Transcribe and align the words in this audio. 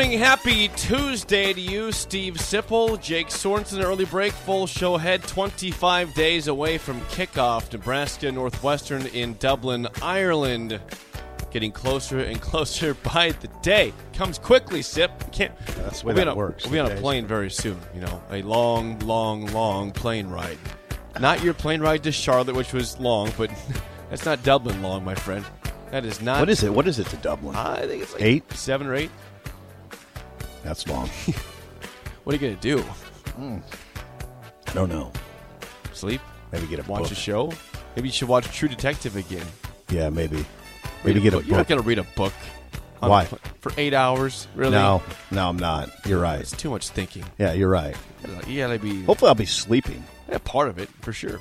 Morning, 0.00 0.18
happy 0.18 0.68
Tuesday 0.68 1.52
to 1.52 1.60
you, 1.60 1.92
Steve 1.92 2.36
Sipple, 2.36 2.98
Jake 3.02 3.26
Sorensen. 3.28 3.84
Early 3.84 4.06
break, 4.06 4.32
full 4.32 4.66
show 4.66 4.94
ahead. 4.94 5.22
25 5.24 6.14
days 6.14 6.48
away 6.48 6.78
from 6.78 7.02
kickoff. 7.02 7.70
Nebraska 7.70 8.32
Northwestern 8.32 9.04
in 9.08 9.34
Dublin, 9.34 9.86
Ireland. 10.00 10.80
Getting 11.50 11.70
closer 11.70 12.20
and 12.20 12.40
closer 12.40 12.94
by 12.94 13.32
the 13.32 13.48
day. 13.60 13.92
Comes 14.14 14.38
quickly, 14.38 14.80
Sip. 14.80 15.10
Can't. 15.32 15.52
That's 15.76 16.00
the 16.00 16.06
way 16.06 16.14
we'll 16.14 16.24
that 16.24 16.32
a, 16.32 16.34
works 16.34 16.64
We'll 16.64 16.72
be 16.72 16.78
on 16.78 16.90
a 16.90 16.98
plane 16.98 17.26
very 17.26 17.50
soon. 17.50 17.78
You 17.94 18.00
know, 18.00 18.22
a 18.30 18.40
long, 18.40 18.98
long, 19.00 19.48
long 19.48 19.90
plane 19.90 20.28
ride. 20.28 20.56
Not 21.20 21.44
your 21.44 21.52
plane 21.52 21.82
ride 21.82 22.04
to 22.04 22.12
Charlotte, 22.12 22.56
which 22.56 22.72
was 22.72 22.98
long, 22.98 23.34
but 23.36 23.50
that's 24.08 24.24
not 24.24 24.42
Dublin 24.44 24.80
long, 24.80 25.04
my 25.04 25.14
friend. 25.14 25.44
That 25.90 26.06
is 26.06 26.22
not. 26.22 26.40
What 26.40 26.48
is 26.48 26.62
it? 26.62 26.72
What 26.72 26.88
is 26.88 26.98
it 26.98 27.06
to 27.08 27.16
Dublin? 27.18 27.54
I 27.54 27.86
think 27.86 28.02
it's 28.02 28.14
like 28.14 28.22
Eight? 28.22 28.50
seven 28.54 28.86
or 28.86 28.94
eight. 28.94 29.10
That's 30.62 30.86
long. 30.88 31.08
What 32.24 32.34
are 32.34 32.38
you 32.44 32.50
gonna 32.54 32.60
do? 32.60 32.84
I 33.38 34.72
don't 34.74 34.90
know. 34.90 35.10
Sleep? 35.94 36.20
Maybe 36.52 36.66
get 36.66 36.78
a 36.86 36.88
Watch 36.88 37.04
book. 37.04 37.12
a 37.12 37.14
show? 37.14 37.50
Maybe 37.96 38.08
you 38.08 38.12
should 38.12 38.28
watch 38.28 38.44
True 38.54 38.68
Detective 38.68 39.16
again. 39.16 39.46
Yeah, 39.88 40.10
maybe. 40.10 40.36
Read 40.36 40.46
Maybe 41.04 41.20
get 41.20 41.32
a 41.32 41.38
book. 41.38 41.46
You're 41.46 41.56
not 41.56 41.66
gonna 41.66 41.80
read 41.80 41.98
a 41.98 42.02
book. 42.14 42.34
Why? 43.00 43.24
pl- 43.24 43.38
for 43.60 43.72
eight 43.78 43.94
hours? 43.94 44.46
Really? 44.54 44.72
No, 44.72 45.02
no, 45.30 45.48
I'm 45.48 45.56
not. 45.56 45.90
You're 46.06 46.20
right. 46.20 46.38
It's 46.40 46.52
too 46.52 46.68
much 46.70 46.90
thinking. 46.90 47.24
Yeah, 47.38 47.54
you're 47.54 47.70
right. 47.70 47.96
You 48.46 48.58
gotta 48.60 48.78
be 48.78 49.02
Hopefully, 49.04 49.30
I'll 49.30 49.34
be 49.34 49.46
sleeping. 49.46 50.04
yeah, 50.28 50.38
part 50.44 50.68
of 50.68 50.78
it 50.78 50.90
for 51.00 51.12
sure. 51.14 51.40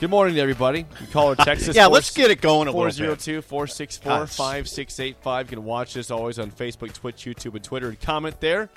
Good 0.00 0.08
morning, 0.08 0.36
to 0.36 0.40
everybody. 0.40 0.86
You 0.98 1.06
call 1.08 1.28
our 1.28 1.36
Texas. 1.44 1.76
Yeah, 1.76 1.84
let's 1.84 2.10
get 2.10 2.30
it 2.30 2.40
going 2.40 2.68
a 2.68 2.72
402 2.72 3.42
464 3.42 4.10
Gosh. 4.10 4.34
5685. 4.34 5.50
You 5.50 5.56
can 5.58 5.64
watch 5.66 5.92
this 5.92 6.10
always 6.10 6.38
on 6.38 6.50
Facebook, 6.50 6.94
Twitch, 6.94 7.26
YouTube, 7.26 7.54
and 7.54 7.62
Twitter 7.62 7.90
and 7.90 8.00
comment 8.00 8.40
there. 8.40 8.70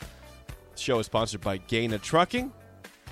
The 0.48 0.82
show 0.82 1.00
is 1.00 1.06
sponsored 1.06 1.40
by 1.40 1.60
Gana 1.60 1.98
Trucking. 2.00 2.52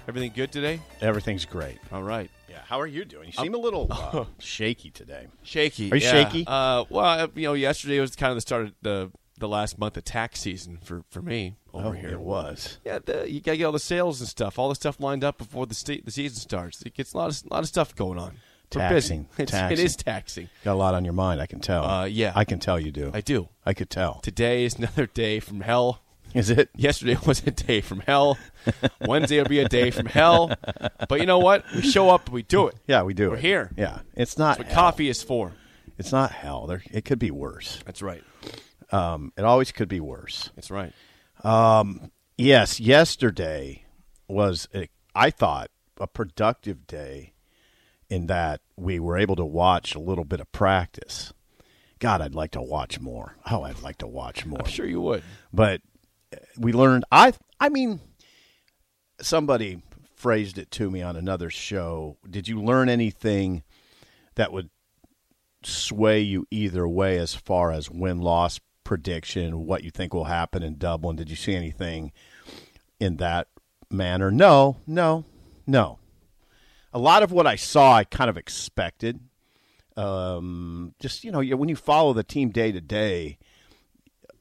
Everything 0.10 0.34
good 0.36 0.52
today? 0.52 0.82
Everything's 1.00 1.46
great. 1.46 1.78
All 1.94 2.04
right. 2.04 2.30
Yeah. 2.50 2.58
How 2.66 2.82
are 2.82 2.88
you 2.88 3.06
doing? 3.06 3.28
You 3.28 3.32
seem 3.32 3.54
a 3.54 3.58
little 3.58 3.88
uh, 3.90 4.26
shaky 4.40 4.90
today. 4.90 5.28
Shaky. 5.44 5.90
Are 5.94 5.96
you 5.96 6.04
yeah. 6.04 6.12
shaky? 6.12 6.44
Uh, 6.46 6.84
well, 6.90 7.30
you 7.34 7.44
know, 7.44 7.54
yesterday 7.54 8.02
was 8.02 8.18
kind 8.18 8.32
of 8.32 8.36
the 8.36 8.42
start 8.42 8.64
of 8.64 8.74
the 8.82 9.12
the 9.38 9.48
last 9.48 9.80
month 9.80 9.96
of 9.96 10.04
tax 10.04 10.42
season 10.42 10.80
for, 10.84 11.04
for 11.10 11.22
me 11.22 11.56
over 11.74 11.90
oh, 11.90 11.92
here. 11.92 12.10
it 12.10 12.20
was. 12.20 12.78
Yeah, 12.86 13.00
the, 13.04 13.32
you 13.32 13.42
gotta 13.42 13.58
get 13.58 13.66
all 13.66 13.72
the 13.72 13.80
sales 13.80 14.20
and 14.20 14.30
stuff, 14.30 14.60
all 14.60 14.70
the 14.70 14.76
stuff 14.76 15.00
lined 15.00 15.24
up 15.24 15.38
before 15.38 15.66
the 15.66 16.02
the 16.04 16.12
season 16.12 16.38
starts. 16.38 16.82
It 16.82 16.94
gets 16.94 17.14
a 17.14 17.18
lot 17.18 17.30
of 17.30 17.52
lot 17.52 17.60
of 17.60 17.68
stuff 17.68 17.96
going 17.96 18.20
on. 18.20 18.38
We're 18.74 18.82
Taxing. 18.82 19.24
busy. 19.24 19.28
It's, 19.44 19.52
Taxing. 19.52 19.78
It 19.78 19.84
is 19.84 19.96
taxing. 19.98 20.50
Got 20.64 20.74
a 20.74 20.76
lot 20.76 20.94
on 20.94 21.04
your 21.04 21.14
mind. 21.14 21.42
I 21.42 21.46
can 21.46 21.60
tell. 21.60 21.84
Uh, 21.84 22.06
yeah. 22.06 22.32
I 22.36 22.46
can 22.46 22.60
tell 22.60 22.80
you 22.80 22.92
do. 22.92 23.12
I 23.14 23.20
do. 23.20 23.50
I 23.66 23.74
could 23.74 23.90
tell. 23.90 24.22
Today 24.22 24.64
is 24.64 24.76
another 24.78 25.08
day 25.08 25.40
from 25.40 25.62
hell. 25.62 26.02
Is 26.34 26.50
it? 26.50 26.70
Yesterday 26.78 27.18
was 27.26 27.46
a 27.46 27.52
day 27.52 27.82
from 27.82 28.00
hell. 28.02 28.38
Wednesday 29.02 29.40
will 29.40 29.50
be 29.50 29.60
a 29.60 29.68
day 29.68 29.92
from 29.92 30.06
hell. 30.06 30.54
But 31.10 31.20
you 31.20 31.26
know 31.26 31.40
what? 31.40 31.66
We 31.76 31.82
show 31.82 32.10
up 32.10 32.28
and 32.28 32.34
we 32.34 32.44
do 32.44 32.68
it. 32.68 32.76
Yeah, 32.88 33.04
we 33.04 33.14
do. 33.14 33.32
We're 33.32 33.36
it. 33.36 33.42
here. 33.42 33.72
Yeah, 33.76 34.00
it's 34.16 34.38
not. 34.38 34.58
That's 34.58 34.60
what 34.60 34.68
hell. 34.68 34.84
coffee 34.84 35.10
is 35.10 35.22
for. 35.22 35.52
It's 35.98 36.14
not 36.14 36.32
hell. 36.32 36.68
There, 36.68 36.82
it 36.90 37.04
could 37.04 37.20
be 37.20 37.32
worse. 37.32 37.82
That's 37.86 38.02
right. 38.02 38.24
Um, 38.94 39.34
it 39.38 39.44
always 39.44 39.74
could 39.74 39.90
be 39.90 40.00
worse. 40.00 40.52
That's 40.56 40.72
right. 40.72 40.94
Yes, 41.44 42.80
yesterday 42.80 43.86
was, 44.28 44.68
a, 44.74 44.90
I 45.14 45.30
thought, 45.30 45.70
a 46.00 46.08
productive 46.08 46.88
day 46.88 47.34
in 48.10 48.28
that 48.28 48.62
we 48.76 49.00
were 49.00 49.18
able 49.18 49.36
to 49.36 49.46
watch 49.46 49.94
a 49.94 50.00
little 50.00 50.26
bit 50.26 50.40
of 50.40 50.52
practice. 50.52 51.34
God, 52.00 52.20
I'd 52.20 52.34
like 52.34 52.52
to 52.52 52.62
watch 52.62 53.00
more. 53.00 53.36
Oh, 53.50 53.62
I'd 53.62 53.84
like 53.84 54.00
to 54.00 54.08
watch 54.08 54.46
more. 54.46 54.60
I'm 54.60 54.68
sure 54.68 54.88
you 54.88 55.02
would. 55.02 55.24
But 55.54 55.82
uh, 56.34 56.38
we 56.58 56.74
learned. 56.74 57.06
I, 57.12 57.34
I 57.60 57.70
mean, 57.70 58.00
somebody 59.22 59.84
phrased 60.16 60.58
it 60.58 60.72
to 60.72 60.90
me 60.90 61.04
on 61.04 61.16
another 61.16 61.52
show. 61.52 62.18
Did 62.28 62.48
you 62.48 62.60
learn 62.60 62.90
anything 62.90 63.62
that 64.36 64.52
would 64.52 64.72
sway 65.64 66.22
you 66.22 66.48
either 66.50 66.88
way 66.88 67.20
as 67.20 67.36
far 67.36 67.72
as 67.72 67.90
win 67.92 68.20
loss 68.20 68.60
prediction, 68.92 69.66
what 69.66 69.86
you 69.86 69.90
think 69.90 70.14
will 70.14 70.26
happen 70.26 70.62
in 70.62 70.78
Dublin? 70.78 71.16
Did 71.16 71.30
you 71.30 71.38
see 71.38 71.56
anything 71.56 72.12
in 73.00 73.16
that 73.16 73.48
manner? 73.90 74.30
No, 74.30 74.82
no, 74.86 75.24
no. 75.66 75.98
A 76.92 77.00
lot 77.00 77.24
of 77.24 77.32
what 77.32 77.48
I 77.48 77.56
saw, 77.56 77.94
I 77.94 78.04
kind 78.04 78.30
of 78.30 78.36
expected. 78.36 79.22
Um, 79.96 80.94
just 81.00 81.24
you 81.24 81.32
know, 81.32 81.42
when 81.56 81.70
you 81.70 81.78
follow 81.78 82.12
the 82.12 82.26
team 82.26 82.50
day 82.50 82.74
to 82.74 82.82
day, 82.82 83.38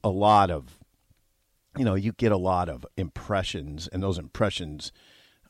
a 0.03 0.09
lot 0.09 0.51
of 0.51 0.77
you 1.77 1.85
know 1.85 1.95
you 1.95 2.11
get 2.11 2.33
a 2.33 2.37
lot 2.37 2.67
of 2.67 2.85
impressions, 2.97 3.87
and 3.87 4.03
those 4.03 4.17
impressions, 4.17 4.91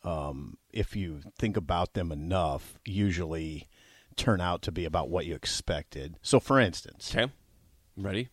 um, 0.04 0.60
if 0.72 0.96
you 0.96 1.22
think 1.40 1.58
about 1.58 1.96
them 1.96 2.12
enough, 2.12 2.78
usually 2.86 3.68
turn 4.16 4.40
out 4.42 4.62
to 4.62 4.72
be 4.72 4.86
about 4.86 5.10
what 5.10 5.26
you 5.26 5.34
expected. 5.34 6.18
So, 6.22 6.40
for 6.40 6.60
instance, 6.60 7.12
Okay. 7.16 7.32
Ready. 7.98 8.30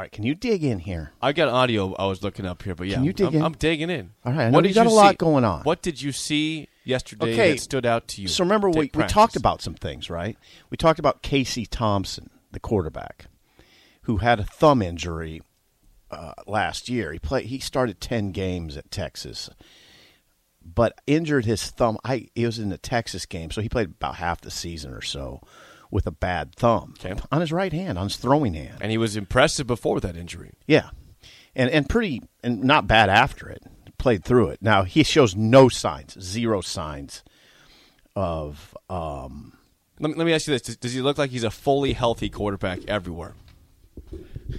All 0.00 0.04
right, 0.04 0.12
can 0.12 0.24
you 0.24 0.34
dig 0.34 0.64
in 0.64 0.78
here? 0.78 1.12
I 1.20 1.32
got 1.34 1.48
audio 1.48 1.92
I 1.92 2.06
was 2.06 2.22
looking 2.22 2.46
up 2.46 2.62
here, 2.62 2.74
but 2.74 2.86
yeah, 2.86 2.94
Can 2.94 3.04
you 3.04 3.12
dig 3.12 3.26
I'm, 3.26 3.34
in? 3.34 3.42
I'm 3.42 3.52
digging 3.52 3.90
in. 3.90 4.12
All 4.24 4.32
right, 4.32 4.46
I 4.46 4.50
know 4.50 4.56
what 4.56 4.64
you 4.64 4.68
did 4.70 4.76
got 4.76 4.86
you 4.86 4.92
a 4.92 4.94
lot 4.94 5.10
see? 5.10 5.16
going 5.16 5.44
on. 5.44 5.60
What 5.64 5.82
did 5.82 6.00
you 6.00 6.10
see 6.10 6.68
yesterday 6.84 7.34
Okay, 7.34 7.52
that 7.52 7.60
stood 7.60 7.84
out 7.84 8.08
to 8.08 8.22
you? 8.22 8.28
So 8.28 8.42
remember, 8.42 8.68
Take 8.68 8.76
we, 8.76 8.80
we 8.84 8.88
practice. 8.88 9.12
talked 9.12 9.36
about 9.36 9.60
some 9.60 9.74
things, 9.74 10.08
right? 10.08 10.38
We 10.70 10.78
talked 10.78 11.00
about 11.00 11.20
Casey 11.20 11.66
Thompson, 11.66 12.30
the 12.50 12.60
quarterback, 12.60 13.26
who 14.04 14.16
had 14.18 14.40
a 14.40 14.44
thumb 14.44 14.80
injury 14.80 15.42
uh, 16.10 16.32
last 16.46 16.88
year. 16.88 17.12
He 17.12 17.18
played. 17.18 17.44
He 17.48 17.58
started 17.58 18.00
ten 18.00 18.32
games 18.32 18.78
at 18.78 18.90
Texas, 18.90 19.50
but 20.64 20.98
injured 21.06 21.44
his 21.44 21.68
thumb. 21.68 21.98
I 22.06 22.28
it 22.34 22.46
was 22.46 22.58
in 22.58 22.70
the 22.70 22.78
Texas 22.78 23.26
game, 23.26 23.50
so 23.50 23.60
he 23.60 23.68
played 23.68 23.88
about 23.88 24.14
half 24.14 24.40
the 24.40 24.50
season 24.50 24.94
or 24.94 25.02
so 25.02 25.42
with 25.90 26.06
a 26.06 26.10
bad 26.12 26.54
thumb 26.54 26.94
Okay. 27.04 27.20
on 27.32 27.40
his 27.40 27.52
right 27.52 27.72
hand, 27.72 27.98
on 27.98 28.04
his 28.06 28.16
throwing 28.16 28.54
hand. 28.54 28.78
and 28.80 28.90
he 28.90 28.98
was 28.98 29.16
impressive 29.16 29.66
before 29.66 30.00
that 30.00 30.16
injury. 30.16 30.52
Yeah, 30.66 30.90
and 31.54 31.68
and 31.70 31.88
pretty 31.88 32.22
and 32.42 32.62
not 32.64 32.86
bad 32.86 33.08
after 33.08 33.48
it. 33.48 33.62
Played 33.98 34.24
through 34.24 34.48
it. 34.48 34.62
Now 34.62 34.84
he 34.84 35.02
shows 35.02 35.36
no 35.36 35.68
signs, 35.68 36.16
zero 36.20 36.60
signs 36.62 37.22
of 38.16 38.74
um, 38.88 39.52
Let 39.98 40.10
me, 40.10 40.16
let 40.16 40.24
me 40.26 40.32
ask 40.32 40.46
you 40.46 40.54
this: 40.54 40.62
does, 40.62 40.76
does 40.78 40.92
he 40.94 41.00
look 41.02 41.18
like 41.18 41.30
he's 41.30 41.44
a 41.44 41.50
fully 41.50 41.92
healthy 41.92 42.30
quarterback 42.30 42.80
everywhere? 42.88 43.34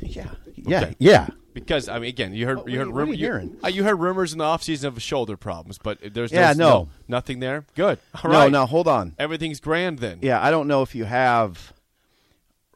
Yeah, 0.02 0.30
yeah, 0.56 0.78
Okay. 0.84 0.96
yeah. 1.00 1.28
Because 1.54 1.90
I 1.90 2.00
mean, 2.00 2.10
again, 2.10 2.34
you 2.34 2.46
heard 2.48 2.60
you 2.68 2.78
heard 2.80 2.88
are 2.88 3.14
you 3.14 3.58
uh, 3.64 3.68
you 3.68 3.84
heard 3.84 3.96
rumors 3.96 4.32
in 4.32 4.38
the 4.40 4.46
offseason 4.46 4.86
of 4.86 5.02
shoulder 5.02 5.36
problems, 5.36 5.78
but 5.78 6.00
there's 6.14 6.32
Yeah, 6.32 6.48
there's 6.48 6.58
no. 6.58 6.90
nothing 7.08 7.40
there. 7.40 7.66
Good. 7.76 8.00
All 8.24 8.32
no, 8.32 8.40
right. 8.40 8.52
no, 8.52 8.66
hold 8.66 8.88
on. 8.88 9.16
Everything's 9.20 9.60
grand 9.60 10.00
then. 10.00 10.20
Yeah, 10.22 10.42
I 10.42 10.50
don't 10.52 10.68
know 10.68 10.82
if 10.82 10.96
you 10.96 11.04
have 11.06 11.74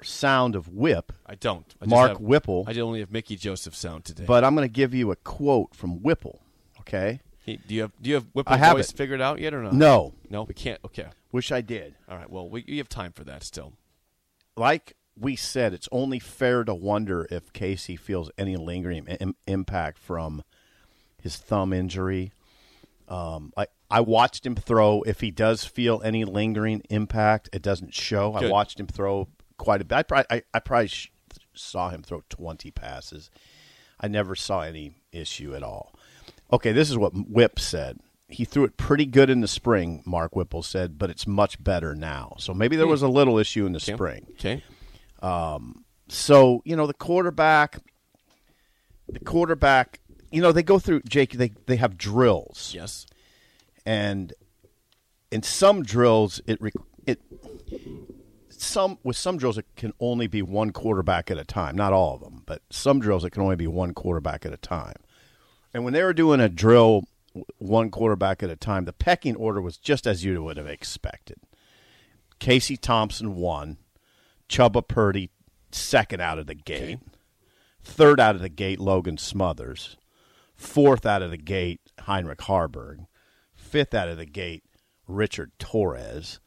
sound 0.04 0.56
of 0.56 0.68
whip, 0.68 1.14
I 1.26 1.36
don't. 1.36 1.66
I 1.82 1.86
just 1.86 1.90
Mark 1.90 2.10
have- 2.12 2.20
Whipple, 2.22 2.66
I 2.68 2.78
only 2.80 3.00
have 3.00 3.12
Mickey 3.12 3.36
Joseph 3.38 3.74
sound 3.76 4.04
today. 4.06 4.26
but 4.28 4.44
I'm 4.44 4.54
going 4.56 4.68
to 4.68 4.72
give 4.74 4.94
you 4.94 5.10
a 5.12 5.16
quote 5.16 5.74
from 5.74 6.02
Whipple. 6.04 6.42
Okay? 6.82 7.22
He- 7.40 7.58
do 7.58 7.74
you 7.76 7.82
have 7.82 7.92
do 8.02 8.10
you 8.10 8.16
have 8.16 8.26
Whipple 8.34 8.54
I 8.54 8.58
have 8.58 8.76
voice 8.78 8.92
it. 8.92 8.98
figured 8.98 9.22
out 9.22 9.40
yet 9.40 9.54
or 9.54 9.64
not? 9.64 9.74
No, 9.74 10.14
No, 10.30 10.44
we 10.44 10.54
can't. 10.54 10.80
Okay. 10.86 11.06
wish 11.32 11.52
I 11.52 11.62
did. 11.62 11.96
All 12.10 12.18
right. 12.18 12.30
Well, 12.30 12.50
we, 12.50 12.64
you 12.68 12.78
have 12.78 12.90
time 12.90 13.14
for 13.14 13.24
that 13.24 13.44
still. 13.44 13.74
Like 14.58 14.96
we 15.18 15.36
said, 15.36 15.74
it's 15.74 15.90
only 15.92 16.20
fair 16.20 16.64
to 16.64 16.74
wonder 16.74 17.28
if 17.32 17.54
Casey 17.54 17.96
feels 17.96 18.30
any 18.38 18.56
lingering 18.56 19.08
Im- 19.08 19.36
impact 19.48 19.98
from 19.98 20.44
his 21.22 21.38
thumb 21.38 21.72
injury. 21.74 22.32
Um, 23.08 23.54
I 23.56 23.68
I 23.90 24.02
watched 24.02 24.46
him 24.46 24.56
throw. 24.56 25.04
If 25.04 25.22
he 25.22 25.32
does 25.32 25.64
feel 25.64 26.02
any 26.04 26.26
lingering 26.26 26.82
impact, 26.90 27.50
it 27.54 27.62
doesn't 27.62 27.94
show. 27.94 28.34
I 28.34 28.50
watched 28.50 28.80
him 28.80 28.88
throw 28.88 29.28
quite 29.58 29.82
a 29.82 29.86
bit. 29.86 29.96
I 29.96 30.04
probably, 30.04 30.26
I, 30.32 30.42
I 30.54 30.60
probably 30.60 30.88
sh- 30.88 31.12
saw 31.54 31.90
him 31.90 32.02
throw 32.02 32.24
twenty 32.30 32.72
passes. 32.72 33.30
I 34.00 34.08
never 34.08 34.36
saw 34.36 34.62
any 34.62 34.96
issue 35.12 35.56
at 35.56 35.62
all. 35.64 35.94
Okay, 36.52 36.72
this 36.72 36.90
is 36.90 36.98
what 36.98 37.14
Whip 37.14 37.60
said. 37.60 38.00
he 38.28 38.44
threw 38.44 38.64
it 38.64 38.76
pretty 38.76 39.06
good 39.06 39.30
in 39.30 39.42
the 39.42 39.48
spring. 39.48 40.02
Mark 40.06 40.36
Whipple 40.36 40.64
said, 40.64 40.98
but 40.98 41.10
it's 41.12 41.28
much 41.28 41.64
better 41.64 41.94
now. 41.96 42.36
So 42.40 42.54
maybe 42.54 42.76
there 42.76 42.88
was 42.88 43.04
a 43.04 43.08
little 43.08 43.38
issue 43.38 43.66
in 43.68 43.72
the 43.72 43.80
spring. 43.80 44.26
Okay. 44.32 44.64
Um, 45.26 45.86
so 46.08 46.62
you 46.66 46.76
know 46.76 46.86
the 46.88 46.94
quarterback, 46.94 47.80
the 49.10 49.20
quarterback. 49.20 50.00
You 50.32 50.42
know 50.42 50.52
they 50.52 50.64
go 50.64 50.80
through 50.80 51.02
Jake. 51.08 51.32
They 51.34 51.52
they 51.66 51.78
have 51.78 51.98
drills. 51.98 52.72
Yes. 52.76 53.06
and 53.86 54.34
in 55.32 55.42
some 55.44 55.84
drills 55.84 56.40
it 56.46 56.60
it 57.06 57.20
some 58.50 58.98
with 59.04 59.18
some 59.18 59.38
drills 59.38 59.58
it 59.58 59.66
can 59.76 59.94
only 60.00 60.28
be 60.28 60.42
one 60.42 60.72
quarterback 60.72 61.30
at 61.32 61.38
a 61.38 61.44
time 61.44 61.76
not 61.76 61.92
all 61.94 62.16
of 62.16 62.22
them 62.22 62.44
but 62.46 62.62
some 62.70 63.00
drills 63.00 63.26
it 63.26 63.32
can 63.32 63.42
only 63.42 63.56
be 63.56 63.68
one 63.68 63.94
quarterback 63.94 64.46
at 64.46 64.54
a 64.54 64.58
time 64.58 64.96
and 65.74 65.84
when 65.84 65.94
they 65.94 66.04
were 66.04 66.14
doing 66.14 66.40
a 66.40 66.48
drill 66.48 67.04
one 67.58 67.90
quarterback 67.92 68.42
at 68.44 68.50
a 68.50 68.56
time 68.56 68.86
the 68.86 68.94
pecking 68.94 69.36
order 69.36 69.62
was 69.62 69.78
just 69.78 70.08
as 70.08 70.24
you 70.24 70.42
would 70.44 70.58
have 70.58 70.68
expected 70.68 71.38
casey 72.40 72.78
thompson 72.78 73.36
won 73.36 73.78
Chubba 74.50 74.88
Purdy 74.88 75.30
second 75.72 76.22
out 76.22 76.40
of 76.40 76.48
the 76.48 76.56
gate 76.56 77.00
third 77.84 78.20
out 78.20 78.36
of 78.36 78.42
the 78.42 78.50
gate 78.50 78.80
logan 78.80 79.18
smothers 79.18 79.98
fourth 80.56 81.06
out 81.06 81.22
of 81.22 81.32
the 81.32 81.38
gate 81.38 81.82
heinrich 82.02 82.40
Haarberg 82.40 83.06
fifth 83.76 83.94
out 83.94 84.08
of 84.08 84.18
the 84.18 84.26
gate, 84.26 84.64
Richard 85.08 85.52
Torres, 85.60 86.40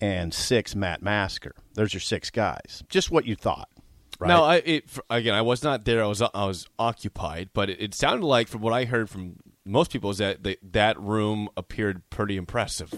and 0.00 0.32
six, 0.34 0.74
Matt 0.74 1.02
Masker. 1.02 1.54
There's 1.74 1.94
your 1.94 2.00
six 2.00 2.30
guys. 2.30 2.82
Just 2.88 3.10
what 3.10 3.26
you 3.26 3.36
thought, 3.36 3.68
right? 4.18 4.28
Now, 4.28 4.44
I 4.44 4.56
it, 4.56 4.90
again, 5.08 5.34
I 5.34 5.42
was 5.42 5.62
not 5.62 5.84
there. 5.84 6.02
I 6.02 6.06
was 6.06 6.20
I 6.20 6.46
was 6.46 6.66
occupied, 6.78 7.50
but 7.52 7.70
it, 7.70 7.80
it 7.80 7.94
sounded 7.94 8.26
like, 8.26 8.48
from 8.48 8.60
what 8.60 8.72
I 8.72 8.86
heard 8.86 9.08
from 9.08 9.36
most 9.64 9.92
people, 9.92 10.10
is 10.10 10.18
that 10.18 10.42
the, 10.42 10.58
that 10.62 10.98
room 10.98 11.48
appeared 11.56 12.08
pretty 12.10 12.36
impressive. 12.36 12.92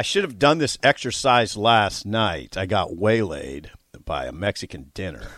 I 0.00 0.02
should 0.02 0.24
have 0.24 0.38
done 0.38 0.56
this 0.56 0.78
exercise 0.82 1.58
last 1.58 2.06
night. 2.06 2.56
I 2.56 2.64
got 2.64 2.96
waylaid 2.96 3.70
by 4.06 4.24
a 4.24 4.32
Mexican 4.32 4.90
dinner. 4.94 5.26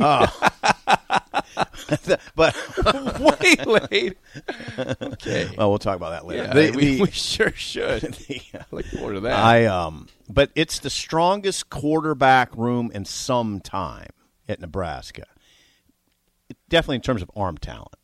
Uh, 0.00 0.28
but 2.36 2.54
Waylaid. 3.20 4.14
Okay. 5.02 5.50
well, 5.58 5.70
we'll 5.70 5.78
talk 5.80 5.96
about 5.96 6.10
that 6.10 6.24
later. 6.24 6.44
Yeah, 6.44 6.52
The- 6.54 6.70
we, 6.70 6.96
the- 6.96 7.02
we 7.02 7.10
sure 7.10 7.50
should. 7.52 8.02
the- 8.02 8.40
Look 8.70 8.86
forward 8.86 9.14
to 9.14 9.20
that. 9.20 9.36
I 9.36 9.64
um, 9.66 10.06
but 10.28 10.50
it's 10.54 10.78
the 10.78 10.90
strongest 10.90 11.68
quarterback 11.68 12.56
room 12.56 12.92
in 12.94 13.04
some 13.06 13.58
time 13.60 14.10
at 14.48 14.60
Nebraska. 14.60 15.24
Definitely 16.68 16.96
in 16.96 17.02
terms 17.02 17.22
of 17.22 17.30
arm 17.34 17.58
talent. 17.58 17.94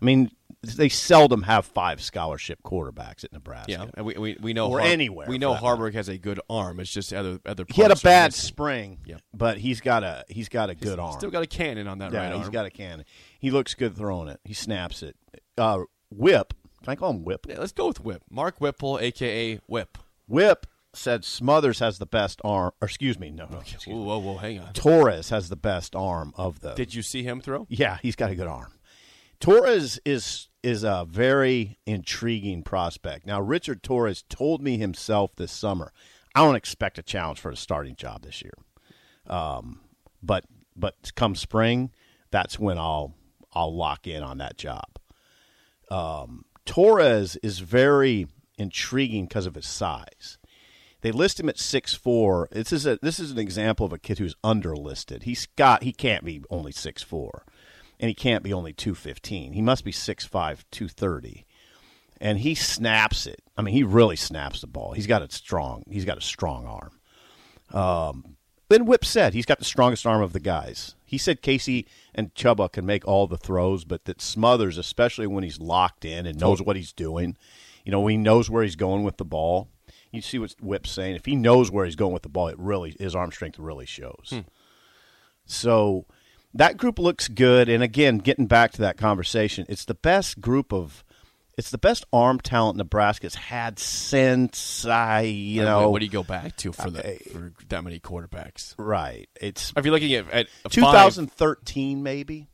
I 0.00 0.04
mean, 0.04 0.32
they 0.62 0.88
seldom 0.88 1.42
have 1.42 1.64
five 1.66 2.02
scholarship 2.02 2.62
quarterbacks 2.64 3.22
at 3.24 3.32
Nebraska. 3.32 3.70
yeah, 3.70 3.86
and 3.94 4.04
we, 4.04 4.14
we, 4.14 4.36
we 4.40 4.52
know 4.52 4.70
Or 4.70 4.80
anywhere, 4.80 5.28
We 5.28 5.38
know 5.38 5.54
Haarberg 5.54 5.94
has 5.94 6.08
a 6.08 6.18
good 6.18 6.40
arm. 6.50 6.80
It's 6.80 6.92
just 6.92 7.12
other 7.12 7.38
other. 7.46 7.64
He 7.72 7.80
had 7.82 7.92
a 7.92 7.96
bad 7.96 8.34
spring, 8.34 8.98
Yep. 9.06 9.20
but 9.32 9.58
he's 9.58 9.80
got 9.80 10.02
a 10.02 10.24
he's 10.28 10.48
got 10.48 10.68
a 10.70 10.74
good 10.74 10.98
arm. 10.98 11.12
Still 11.12 11.30
got 11.30 11.42
a 11.44 11.46
cannon 11.46 11.86
on 11.86 11.98
that 11.98 12.12
yeah, 12.12 12.18
right 12.18 12.26
he's 12.26 12.34
arm. 12.34 12.42
He's 12.42 12.48
got 12.50 12.66
a 12.66 12.70
cannon. 12.70 13.04
He 13.38 13.50
looks 13.50 13.74
good 13.74 13.96
throwing 13.96 14.28
it. 14.28 14.40
He 14.44 14.54
snaps 14.54 15.02
it. 15.02 15.16
Uh, 15.56 15.84
Whip, 16.10 16.54
can 16.82 16.90
I 16.90 16.96
call 16.96 17.10
him 17.10 17.22
Whip? 17.24 17.46
Yeah, 17.48 17.60
let's 17.60 17.72
go 17.72 17.86
with 17.88 18.00
Whip. 18.02 18.22
Mark 18.28 18.58
Whipple, 18.60 18.98
aka 18.98 19.60
Whip. 19.66 19.96
Whip 20.26 20.66
said 20.94 21.24
Smothers 21.24 21.78
has 21.78 21.98
the 21.98 22.06
best 22.06 22.40
arm. 22.42 22.72
Or 22.82 22.86
excuse 22.86 23.18
me, 23.18 23.30
no, 23.30 23.46
no. 23.48 23.58
excuse. 23.60 23.86
Whoa, 23.86 24.02
whoa, 24.02 24.18
whoa, 24.18 24.36
hang 24.38 24.58
on. 24.58 24.72
Torres 24.72 25.30
has 25.30 25.48
the 25.48 25.56
best 25.56 25.94
arm 25.94 26.32
of 26.36 26.60
the. 26.60 26.74
Did 26.74 26.94
you 26.94 27.02
see 27.02 27.22
him 27.22 27.40
throw? 27.40 27.66
Yeah, 27.68 27.98
he's 28.02 28.16
got 28.16 28.30
a 28.30 28.34
good 28.34 28.48
arm. 28.48 28.72
Torres 29.40 30.00
is 30.04 30.47
is 30.62 30.82
a 30.84 31.06
very 31.08 31.78
intriguing 31.86 32.62
prospect. 32.62 33.26
Now, 33.26 33.40
Richard 33.40 33.82
Torres 33.82 34.24
told 34.28 34.62
me 34.62 34.76
himself 34.76 35.34
this 35.36 35.52
summer, 35.52 35.92
I 36.34 36.44
don't 36.44 36.56
expect 36.56 36.98
a 36.98 37.02
challenge 37.02 37.40
for 37.40 37.50
a 37.50 37.56
starting 37.56 37.96
job 37.96 38.22
this 38.22 38.42
year. 38.42 38.54
Um, 39.26 39.80
but 40.22 40.44
but 40.76 40.94
come 41.16 41.34
spring, 41.34 41.90
that's 42.30 42.58
when 42.58 42.78
I'll 42.78 43.14
I'll 43.52 43.74
lock 43.74 44.06
in 44.06 44.22
on 44.22 44.38
that 44.38 44.56
job. 44.56 44.98
Um, 45.90 46.44
Torres 46.64 47.36
is 47.42 47.60
very 47.60 48.26
intriguing 48.58 49.24
because 49.24 49.46
of 49.46 49.54
his 49.54 49.66
size. 49.66 50.38
They 51.00 51.12
list 51.12 51.38
him 51.38 51.48
at 51.48 51.58
six 51.58 51.94
four. 51.94 52.48
This 52.50 52.72
is 52.72 52.86
a 52.86 52.98
this 53.00 53.20
is 53.20 53.30
an 53.30 53.38
example 53.38 53.86
of 53.86 53.92
a 53.92 53.98
kid 53.98 54.18
who's 54.18 54.34
underlisted. 54.44 55.22
He's 55.22 55.46
got 55.56 55.82
he 55.82 55.92
can't 55.92 56.24
be 56.24 56.42
only 56.50 56.72
six 56.72 57.02
four, 57.02 57.44
and 58.00 58.08
he 58.08 58.14
can't 58.14 58.42
be 58.44 58.52
only 58.52 58.72
two 58.72 58.94
fifteen. 58.94 59.52
He 59.52 59.62
must 59.62 59.84
be 59.84 59.92
6'5", 59.92 60.30
230. 60.70 61.44
and 62.20 62.38
he 62.38 62.54
snaps 62.54 63.26
it. 63.26 63.42
I 63.56 63.62
mean, 63.62 63.74
he 63.74 63.82
really 63.82 64.16
snaps 64.16 64.60
the 64.60 64.66
ball. 64.66 64.92
He's 64.92 65.06
got 65.06 65.22
a 65.22 65.30
strong. 65.30 65.84
He's 65.90 66.04
got 66.04 66.18
a 66.18 66.22
strong 66.22 66.66
arm. 66.66 66.92
Um, 67.72 68.36
then 68.68 68.84
Whip 68.86 69.04
said 69.04 69.34
he's 69.34 69.46
got 69.46 69.58
the 69.58 69.64
strongest 69.64 70.06
arm 70.06 70.20
of 70.22 70.32
the 70.32 70.40
guys. 70.40 70.94
He 71.04 71.16
said 71.18 71.40
Casey 71.42 71.86
and 72.14 72.34
Chubba 72.34 72.70
can 72.70 72.84
make 72.84 73.06
all 73.06 73.26
the 73.26 73.38
throws, 73.38 73.84
but 73.84 74.04
that 74.04 74.20
Smothers, 74.20 74.76
especially 74.78 75.26
when 75.26 75.42
he's 75.44 75.58
locked 75.60 76.04
in 76.04 76.26
and 76.26 76.38
knows 76.38 76.60
what 76.60 76.76
he's 76.76 76.92
doing, 76.92 77.36
you 77.84 77.92
know, 77.92 78.06
he 78.06 78.16
knows 78.18 78.50
where 78.50 78.62
he's 78.62 78.76
going 78.76 79.04
with 79.04 79.16
the 79.16 79.24
ball. 79.24 79.68
You 80.12 80.20
see 80.22 80.38
what 80.38 80.54
Whip's 80.60 80.90
saying. 80.90 81.16
If 81.16 81.24
he 81.24 81.34
knows 81.36 81.70
where 81.70 81.84
he's 81.86 81.96
going 81.96 82.12
with 82.12 82.22
the 82.24 82.28
ball, 82.28 82.48
it 82.48 82.58
really 82.58 82.94
his 82.98 83.14
arm 83.14 83.30
strength 83.32 83.58
really 83.58 83.86
shows. 83.86 84.34
So 85.46 86.04
that 86.54 86.76
group 86.76 86.98
looks 86.98 87.28
good. 87.28 87.68
And 87.68 87.82
again, 87.82 88.18
getting 88.18 88.46
back 88.46 88.72
to 88.72 88.80
that 88.82 88.96
conversation, 88.96 89.66
it's 89.68 89.84
the 89.84 89.94
best 89.94 90.40
group 90.40 90.72
of, 90.72 91.04
it's 91.56 91.70
the 91.70 91.78
best 91.78 92.04
arm 92.12 92.40
talent 92.40 92.76
Nebraska's 92.76 93.34
had 93.34 93.78
since 93.78 94.84
I, 94.86 95.22
you 95.22 95.62
know, 95.62 95.90
what 95.90 95.98
do 95.98 96.04
you 96.04 96.10
go 96.10 96.22
back 96.22 96.56
to 96.58 96.72
for 96.72 96.90
the 96.90 97.18
for 97.32 97.52
that 97.68 97.82
many 97.82 97.98
quarterbacks? 98.00 98.74
right. 98.78 99.28
It's 99.40 99.72
If 99.76 99.84
you're 99.84 99.92
looking 99.92 100.14
at, 100.14 100.30
at 100.30 100.48
five, 100.48 100.72
2013 100.72 102.02
maybe. 102.02 102.48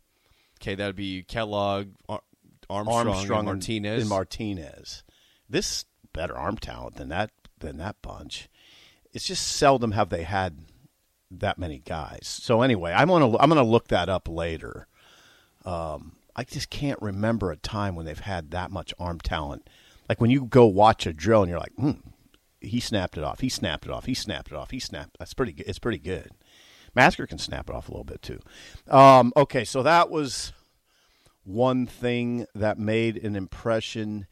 okay, 0.61 0.75
that'd 0.75 0.96
be 0.96 1.23
Kellogg, 1.23 1.88
Armstrong, 2.08 3.08
Armstrong 3.08 3.38
and 3.41 3.46
Martinez. 3.46 4.00
and 4.02 4.08
Martinez. 4.08 5.05
This 5.49 5.85
better 6.14 6.37
arm 6.37 6.56
talent 6.56 6.96
than 6.96 7.11
that 7.11 7.31
than 7.58 7.76
that 7.76 7.96
bunch. 8.02 8.49
It's 9.12 9.26
just 9.26 9.46
seldom 9.46 9.93
have 9.93 10.08
they 10.08 10.23
had 10.23 10.64
that 11.30 11.58
many 11.58 11.78
guys. 11.78 12.22
So 12.24 12.62
anyway, 12.62 12.92
I'm 12.92 13.08
gonna 13.08 13.36
I'm 13.38 13.48
gonna 13.48 13.62
look 13.62 13.88
that 13.88 14.08
up 14.08 14.28
later. 14.28 14.86
Um, 15.64 16.16
I 16.36 16.44
just 16.44 16.70
can't 16.70 17.00
remember 17.00 17.50
a 17.50 17.56
time 17.56 17.94
when 17.94 18.06
they've 18.06 18.18
had 18.18 18.50
that 18.50 18.70
much 18.70 18.92
arm 18.98 19.20
talent. 19.20 19.68
Like 20.08 20.20
when 20.20 20.30
you 20.30 20.44
go 20.44 20.66
watch 20.66 21.06
a 21.06 21.12
drill 21.12 21.42
and 21.42 21.50
you're 21.50 21.60
like, 21.60 21.74
hmm, 21.74 21.93
he 22.60 22.81
snapped 22.81 23.16
it 23.16 23.24
off. 23.24 23.40
He 23.40 23.48
snapped 23.48 23.86
it 23.86 23.90
off. 23.90 24.04
He 24.04 24.14
snapped 24.14 24.50
it 24.50 24.54
off. 24.54 24.70
He 24.70 24.78
snapped. 24.78 25.16
That's 25.19 25.34
pretty 25.34 25.52
good. 25.52 25.66
It's 25.66 25.78
pretty 25.78 25.98
good. 25.98 26.31
Masker 26.94 27.26
can 27.26 27.38
snap 27.38 27.69
it 27.69 27.74
off 27.74 27.88
a 27.88 27.93
little 27.93 28.04
bit 28.04 28.22
too. 28.22 28.40
Um, 28.88 29.32
okay, 29.36 29.64
so 29.64 29.82
that 29.82 30.10
was 30.10 30.52
one 31.44 31.86
thing 31.86 32.46
that 32.54 32.78
made 32.78 33.16
an 33.16 33.36
impression. 33.36 34.26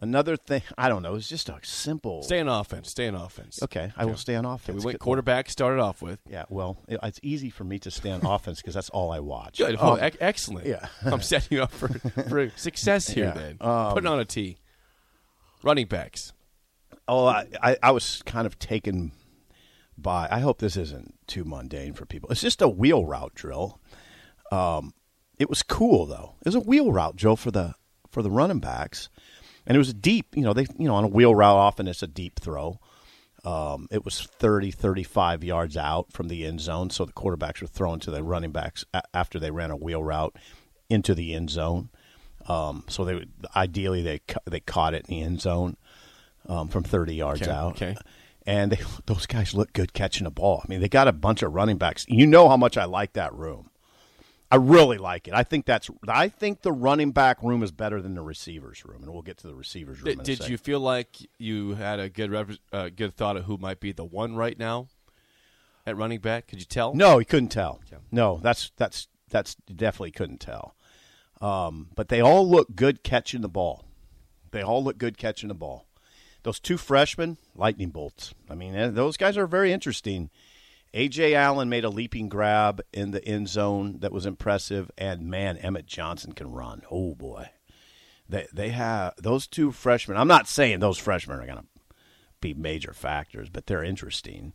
Another 0.00 0.36
thing, 0.36 0.62
I 0.78 0.88
don't 0.88 1.02
know, 1.02 1.16
it's 1.16 1.28
just 1.28 1.48
a 1.48 1.58
simple. 1.62 2.22
Stay 2.22 2.38
on 2.40 2.48
offense. 2.48 2.90
Stay 2.90 3.08
on 3.08 3.14
offense. 3.16 3.60
okay, 3.62 3.92
I 3.96 4.04
will 4.04 4.16
stay 4.16 4.36
on 4.36 4.44
offense. 4.44 4.78
we 4.78 4.84
went 4.84 4.94
Good. 4.98 5.04
quarterback. 5.04 5.50
Started 5.50 5.80
off 5.80 6.00
with. 6.02 6.20
Yeah, 6.28 6.44
well, 6.48 6.78
it, 6.88 6.98
it's 7.02 7.18
easy 7.22 7.50
for 7.50 7.64
me 7.64 7.78
to 7.80 7.90
stay 7.90 8.10
on 8.10 8.24
offense 8.24 8.60
because 8.60 8.74
that's 8.74 8.90
all 8.90 9.10
I 9.10 9.20
watch. 9.20 9.58
Good. 9.58 9.76
Oh, 9.80 9.94
ec- 9.94 10.16
excellent. 10.20 10.66
yeah. 10.66 10.86
I'm 11.04 11.20
setting 11.20 11.56
you 11.58 11.64
up 11.64 11.72
for, 11.72 11.88
for 12.28 12.50
success 12.56 13.08
here. 13.08 13.26
Yeah. 13.26 13.32
Then 13.34 13.56
Um, 13.60 13.92
putting 13.94 14.08
on 14.08 14.20
a 14.20 14.24
tee. 14.24 14.58
Running 15.62 15.86
backs. 15.86 16.32
Oh, 17.08 17.26
I, 17.26 17.46
I, 17.62 17.76
I 17.82 17.90
was 17.90 18.22
kind 18.24 18.46
of 18.46 18.58
taken 18.58 19.10
by. 19.96 20.28
I 20.30 20.38
hope 20.38 20.58
this 20.60 20.76
isn't 20.76 21.14
too 21.26 21.42
mundane 21.44 21.94
for 21.94 22.06
people. 22.06 22.30
It's 22.30 22.40
just 22.40 22.62
a 22.62 22.68
wheel 22.68 23.04
route 23.04 23.34
drill. 23.34 23.80
Um, 24.52 24.94
it 25.38 25.48
was 25.50 25.62
cool 25.64 26.06
though. 26.06 26.34
It 26.42 26.46
was 26.46 26.54
a 26.54 26.60
wheel 26.60 26.92
route 26.92 27.16
drill 27.16 27.34
for 27.36 27.50
the 27.50 27.74
for 28.10 28.22
the 28.22 28.30
running 28.30 28.60
backs, 28.60 29.08
and 29.68 29.76
it 29.76 29.78
was 29.78 29.90
a 29.90 29.94
deep. 29.94 30.34
You 30.34 30.42
know, 30.42 30.52
they 30.52 30.66
you 30.78 30.88
know 30.88 30.96
on 30.96 31.04
a 31.04 31.08
wheel 31.08 31.32
route 31.34 31.54
often 31.56 31.86
it's 31.86 32.02
a 32.02 32.08
deep 32.08 32.40
throw. 32.40 32.80
Um, 33.44 33.86
it 33.92 34.04
was 34.04 34.20
30, 34.20 34.72
35 34.72 35.44
yards 35.44 35.76
out 35.76 36.12
from 36.12 36.26
the 36.26 36.44
end 36.44 36.60
zone, 36.60 36.90
so 36.90 37.04
the 37.04 37.12
quarterbacks 37.12 37.60
were 37.62 37.68
thrown 37.68 38.00
to 38.00 38.10
the 38.10 38.22
running 38.24 38.50
backs 38.50 38.84
a- 38.92 39.02
after 39.14 39.38
they 39.38 39.52
ran 39.52 39.70
a 39.70 39.76
wheel 39.76 40.02
route 40.02 40.34
into 40.90 41.14
the 41.14 41.32
end 41.34 41.48
zone. 41.50 41.88
Um, 42.48 42.84
so 42.88 43.04
they 43.04 43.14
would, 43.14 43.30
ideally 43.54 44.02
they 44.02 44.20
they 44.46 44.60
caught 44.60 44.92
it 44.94 45.06
in 45.08 45.16
the 45.16 45.22
end 45.22 45.40
zone 45.40 45.76
um, 46.48 46.68
from 46.68 46.82
30 46.82 47.14
yards 47.14 47.42
Okay, 47.42 47.50
out. 47.50 47.72
okay. 47.76 47.96
And 48.46 48.72
they, 48.72 48.80
those 49.06 49.26
guys 49.26 49.54
look 49.54 49.72
good 49.72 49.92
catching 49.92 50.24
the 50.24 50.30
ball. 50.30 50.60
I 50.64 50.68
mean, 50.68 50.80
they 50.80 50.88
got 50.88 51.06
a 51.08 51.12
bunch 51.12 51.42
of 51.42 51.54
running 51.54 51.78
backs. 51.78 52.06
You 52.08 52.26
know 52.26 52.48
how 52.48 52.56
much 52.56 52.76
I 52.76 52.86
like 52.86 53.12
that 53.12 53.32
room. 53.34 53.70
I 54.50 54.56
really 54.56 54.96
like 54.96 55.28
it. 55.28 55.34
I 55.34 55.42
think 55.42 55.66
that's. 55.66 55.90
I 56.06 56.28
think 56.28 56.62
the 56.62 56.72
running 56.72 57.12
back 57.12 57.42
room 57.42 57.62
is 57.62 57.70
better 57.70 58.00
than 58.00 58.14
the 58.14 58.22
receivers 58.22 58.82
room, 58.84 59.02
and 59.02 59.12
we'll 59.12 59.22
get 59.22 59.36
to 59.38 59.46
the 59.46 59.54
receivers 59.54 59.98
room. 59.98 60.06
Did, 60.06 60.14
in 60.14 60.20
a 60.20 60.24
did 60.24 60.48
you 60.48 60.56
feel 60.56 60.80
like 60.80 61.16
you 61.38 61.74
had 61.74 62.00
a 62.00 62.08
good 62.08 62.30
rep- 62.30 62.58
uh, 62.72 62.88
good 62.88 63.14
thought 63.14 63.36
of 63.36 63.44
who 63.44 63.58
might 63.58 63.78
be 63.78 63.92
the 63.92 64.04
one 64.04 64.36
right 64.36 64.58
now 64.58 64.88
at 65.86 65.96
running 65.96 66.20
back? 66.20 66.46
Could 66.46 66.60
you 66.60 66.64
tell? 66.64 66.94
No, 66.94 67.18
he 67.18 67.26
couldn't 67.26 67.50
tell. 67.50 67.80
Okay. 67.86 68.02
No, 68.10 68.40
that's 68.42 68.72
that's 68.76 69.08
that's 69.28 69.54
definitely 69.54 70.12
couldn't 70.12 70.40
tell. 70.40 70.74
Um, 71.42 71.88
but 71.94 72.08
they 72.08 72.20
all 72.20 72.48
look 72.48 72.74
good 72.74 73.02
catching 73.02 73.42
the 73.42 73.48
ball. 73.48 73.84
They 74.50 74.62
all 74.62 74.82
look 74.82 74.96
good 74.96 75.18
catching 75.18 75.48
the 75.48 75.54
ball. 75.54 75.86
Those 76.42 76.58
two 76.58 76.78
freshmen, 76.78 77.36
lightning 77.54 77.90
bolts. 77.90 78.32
I 78.48 78.54
mean, 78.54 78.74
eh, 78.74 78.88
those 78.88 79.16
guys 79.16 79.36
are 79.36 79.46
very 79.46 79.72
interesting. 79.72 80.30
A.J. 80.94 81.34
Allen 81.34 81.68
made 81.68 81.84
a 81.84 81.90
leaping 81.90 82.28
grab 82.28 82.80
in 82.92 83.10
the 83.10 83.24
end 83.24 83.48
zone 83.48 83.98
that 84.00 84.12
was 84.12 84.26
impressive, 84.26 84.90
and 84.96 85.22
man, 85.22 85.58
Emmett 85.58 85.86
Johnson 85.86 86.32
can 86.32 86.50
run. 86.50 86.82
Oh 86.90 87.14
boy, 87.14 87.50
they 88.28 88.46
they 88.52 88.70
have 88.70 89.14
those 89.18 89.46
two 89.46 89.70
freshmen. 89.70 90.16
I'm 90.16 90.28
not 90.28 90.48
saying 90.48 90.80
those 90.80 90.98
freshmen 90.98 91.38
are 91.40 91.46
going 91.46 91.58
to 91.58 91.66
be 92.40 92.54
major 92.54 92.92
factors, 92.92 93.48
but 93.50 93.66
they're 93.66 93.84
interesting. 93.84 94.54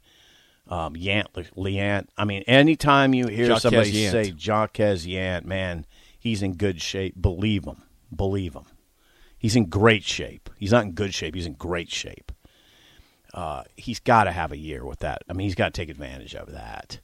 Um, 0.67 0.95
Yant, 0.95 1.27
Leant. 1.55 2.07
I 2.17 2.25
mean, 2.25 2.43
anytime 2.47 3.13
you 3.13 3.27
hear 3.27 3.47
Jaquez 3.47 3.61
somebody 3.61 3.91
Yant. 3.91 4.11
say 4.11 4.33
Jaquez 4.37 5.05
Yant, 5.05 5.43
man, 5.43 5.85
he's 6.17 6.41
in 6.41 6.53
good 6.53 6.81
shape. 6.81 7.21
Believe 7.21 7.65
him. 7.65 7.83
Believe 8.15 8.53
him. 8.53 8.65
He's 9.37 9.57
in 9.57 9.65
great 9.65 10.03
shape. 10.03 10.49
He's 10.57 10.71
not 10.71 10.85
in 10.85 10.93
good 10.93 11.13
shape. 11.13 11.35
He's 11.35 11.45
in 11.45 11.55
great 11.55 11.91
shape. 11.91 12.31
Uh, 13.33 13.63
he's 13.75 13.99
got 13.99 14.25
to 14.25 14.31
have 14.31 14.51
a 14.51 14.57
year 14.57 14.85
with 14.85 14.99
that. 14.99 15.23
I 15.27 15.33
mean, 15.33 15.45
he's 15.45 15.55
got 15.55 15.73
to 15.73 15.81
take 15.81 15.89
advantage 15.89 16.35
of 16.35 16.51
that. 16.51 16.99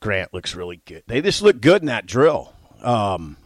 Grant 0.00 0.32
looks 0.32 0.54
really 0.54 0.80
good. 0.84 1.02
They 1.06 1.20
just 1.20 1.42
look 1.42 1.60
good 1.60 1.82
in 1.82 1.86
that 1.86 2.06
drill. 2.06 2.52
Um, 2.82 3.36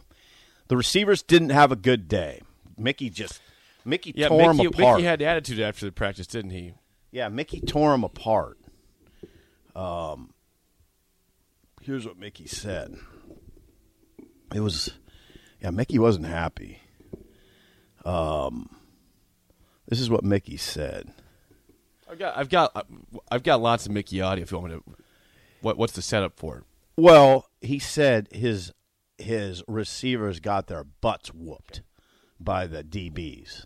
the 0.67 0.77
receivers 0.77 1.21
didn't 1.21 1.49
have 1.49 1.71
a 1.71 1.75
good 1.75 2.07
day. 2.07 2.41
Mickey 2.77 3.09
just 3.09 3.41
Mickey 3.83 4.13
Yeah, 4.15 4.29
tore 4.29 4.53
Mickey, 4.53 4.67
him 4.67 4.73
apart. 4.73 4.97
Mickey 4.97 5.05
had 5.07 5.19
the 5.19 5.25
attitude 5.25 5.59
after 5.59 5.85
the 5.85 5.91
practice, 5.91 6.27
didn't 6.27 6.51
he? 6.51 6.73
Yeah, 7.11 7.27
Mickey 7.29 7.59
tore 7.59 7.93
him 7.93 8.03
apart. 8.03 8.57
Um, 9.75 10.33
here's 11.81 12.05
what 12.05 12.17
Mickey 12.17 12.47
said. 12.47 12.97
It 14.53 14.59
was, 14.61 14.91
yeah, 15.61 15.71
Mickey 15.71 15.99
wasn't 15.99 16.25
happy. 16.25 16.79
Um, 18.05 18.69
this 19.87 19.99
is 19.99 20.09
what 20.09 20.23
Mickey 20.23 20.57
said. 20.57 21.11
I've 22.21 22.49
got, 22.49 22.71
I've 22.75 22.83
got, 22.83 22.87
I've 23.31 23.43
got 23.43 23.61
lots 23.61 23.85
of 23.85 23.91
Mickey 23.91 24.21
audio. 24.21 24.43
If 24.43 24.51
you 24.51 24.59
want 24.59 24.73
me 24.73 24.79
to, 24.79 25.03
what, 25.61 25.77
what's 25.77 25.93
the 25.93 26.01
setup 26.01 26.37
for 26.37 26.57
it? 26.57 26.63
Well, 26.97 27.49
he 27.61 27.79
said 27.79 28.27
his 28.31 28.73
his 29.17 29.63
receivers 29.67 30.39
got 30.39 30.67
their 30.67 30.83
butts 30.83 31.33
whooped 31.33 31.81
by 32.39 32.67
the 32.67 32.83
DBs. 32.83 33.65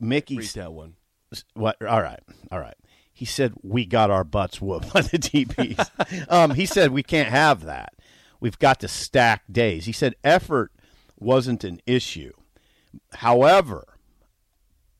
Mickey 0.00 0.38
Read 0.38 0.48
that 0.48 0.72
one. 0.72 0.94
What? 1.54 1.76
All 1.82 2.02
right, 2.02 2.20
all 2.50 2.60
right. 2.60 2.76
He 3.12 3.24
said 3.24 3.54
we 3.62 3.86
got 3.86 4.10
our 4.10 4.24
butts 4.24 4.60
whooped 4.60 4.92
by 4.92 5.02
the 5.02 5.18
DBs. 5.18 6.26
um, 6.30 6.52
he 6.52 6.66
said 6.66 6.90
we 6.90 7.02
can't 7.02 7.28
have 7.28 7.64
that. 7.64 7.94
We've 8.40 8.58
got 8.58 8.80
to 8.80 8.88
stack 8.88 9.42
days. 9.50 9.86
He 9.86 9.92
said 9.92 10.14
effort 10.24 10.72
wasn't 11.18 11.64
an 11.64 11.80
issue. 11.86 12.32
However, 13.14 13.93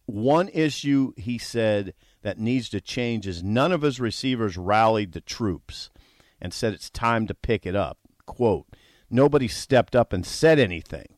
one 0.07 0.49
issue 0.49 1.13
he 1.17 1.39
said 1.39 1.95
that 2.23 2.39
needs 2.39 2.69
to 2.71 2.81
change 2.81 3.27
is 3.27 3.43
none 3.43 3.73
of 3.73 3.83
his 3.83 4.01
receivers 4.01 4.57
rallied 4.57 5.13
the 5.13 5.21
troops 5.21 5.91
and 6.41 6.53
said 6.53 6.73
it's 6.73 6.91
time 6.91 7.27
to 7.27 7.35
pick 7.35 7.67
it 7.67 7.77
up. 7.77 7.99
Quote, 8.27 8.67
nobody 9.11 9.49
stepped 9.49 9.95
up 9.95 10.13
and 10.13 10.27
said 10.27 10.59
anything. 10.59 11.17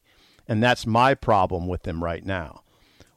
And 0.49 0.63
that's 0.63 0.87
my 0.87 1.15
problem 1.15 1.67
with 1.67 1.83
them 1.83 2.03
right 2.03 2.25
now. 2.25 2.63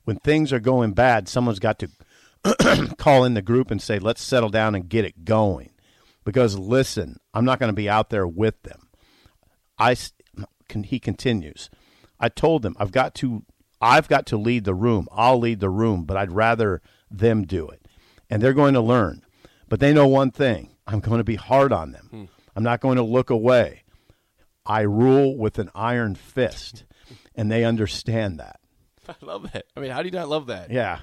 When 0.04 0.18
things 0.18 0.52
are 0.52 0.60
going 0.60 0.94
bad, 0.94 1.28
someone's 1.28 1.60
got 1.60 1.80
to 1.80 2.96
call 2.98 3.24
in 3.26 3.36
the 3.36 3.42
group 3.42 3.70
and 3.70 3.82
say, 3.82 4.00
let's 4.00 4.24
settle 4.24 4.50
down 4.50 4.74
and 4.74 4.90
get 4.90 5.06
it 5.06 5.26
going. 5.26 5.72
Because 6.26 6.58
listen, 6.58 7.20
I'm 7.34 7.46
not 7.46 7.60
going 7.60 7.70
to 7.70 7.76
be 7.76 7.90
out 7.90 8.10
there 8.10 8.28
with 8.28 8.62
them. 8.64 8.90
I, 9.78 9.96
he 10.84 11.00
continues, 11.00 11.70
I 12.20 12.30
told 12.30 12.64
them 12.64 12.76
I've 12.80 12.92
got 12.92 13.14
to, 13.16 13.44
I've 13.82 14.08
got 14.08 14.26
to 14.28 14.38
lead 14.38 14.66
the 14.66 14.74
room. 14.74 15.08
I'll 15.12 15.40
lead 15.40 15.60
the 15.60 15.70
room, 15.70 16.04
but 16.06 16.18
I'd 16.18 16.32
rather 16.32 16.82
them 17.10 17.44
do 17.46 17.68
it. 17.70 17.86
And 18.30 18.42
they're 18.42 18.54
going 18.54 18.74
to 18.74 18.82
learn. 18.82 19.24
But 19.68 19.80
they 19.80 19.94
know 19.94 20.08
one 20.08 20.32
thing 20.32 20.76
I'm 20.86 21.00
going 21.00 21.20
to 21.20 21.24
be 21.24 21.36
hard 21.36 21.72
on 21.72 21.92
them. 21.92 22.08
Hmm. 22.12 22.26
I'm 22.56 22.64
not 22.64 22.82
going 22.82 22.98
to 22.98 23.04
look 23.04 23.30
away. 23.30 23.84
I 24.66 24.82
rule 24.82 25.38
with 25.38 25.60
an 25.60 25.70
iron 25.74 26.16
fist. 26.16 26.84
And 27.36 27.50
they 27.50 27.64
understand 27.64 28.42
that. 28.42 28.60
I 29.08 29.16
love 29.22 29.56
it. 29.56 29.66
I 29.76 29.80
mean, 29.80 29.92
how 29.92 30.02
do 30.02 30.10
you 30.10 30.12
not 30.12 30.28
love 30.28 30.48
that? 30.48 30.70
Yeah. 30.70 31.00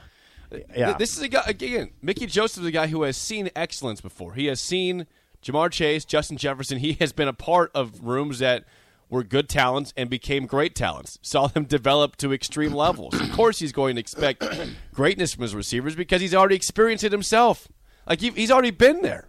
Yeah. 0.77 0.93
This 0.99 1.17
is 1.17 1.23
a 1.23 1.29
guy 1.29 1.45
again. 1.47 1.93
Mickey 2.03 2.27
Joseph 2.27 2.63
is 2.63 2.69
a 2.69 2.73
guy 2.73 2.89
who 2.89 3.03
has 3.05 3.17
seen 3.17 3.49
excellence 3.57 4.03
before. 4.03 4.35
He 4.35 4.47
has 4.47 4.61
seen 4.61 5.07
Ja'Marr 5.43 5.71
Chase, 5.71 6.05
Justin 6.05 6.37
Jefferson. 6.37 6.79
He 6.79 6.93
has 6.95 7.13
been 7.13 7.27
a 7.27 7.33
part 7.33 7.71
of 7.75 8.05
rooms 8.05 8.41
that 8.41 8.65
were 9.09 9.23
good 9.23 9.49
talents 9.49 9.93
and 9.97 10.11
became 10.11 10.47
great 10.47 10.75
talents. 10.75 11.19
Saw 11.23 11.47
them 11.47 11.65
develop 11.69 12.17
to 12.17 12.33
extreme 12.33 12.73
levels. 12.73 13.19
Of 13.21 13.33
course, 13.33 13.59
he's 13.59 13.73
going 13.73 13.97
to 13.97 14.01
expect 14.01 14.45
greatness 14.93 15.35
from 15.35 15.43
his 15.43 15.55
receivers 15.55 15.95
because 15.95 16.21
he's 16.21 16.35
already 16.35 16.57
experienced 16.57 17.05
it 17.05 17.13
himself. 17.13 17.69
Like 18.09 18.21
he- 18.21 18.31
he's 18.31 18.51
already 18.51 18.71
been 18.73 19.03
there. 19.03 19.29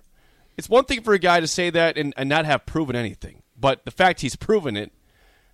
It's 0.58 0.68
one 0.70 0.86
thing 0.86 1.02
for 1.02 1.14
a 1.14 1.20
guy 1.20 1.40
to 1.40 1.48
say 1.48 1.70
that 1.70 1.98
and, 1.98 2.14
and 2.18 2.28
not 2.28 2.46
have 2.46 2.66
proven 2.66 2.96
anything, 2.96 3.44
but 3.60 3.86
the 3.86 3.92
fact 3.92 4.22
he's 4.22 4.36
proven 4.36 4.76
it 4.76 4.92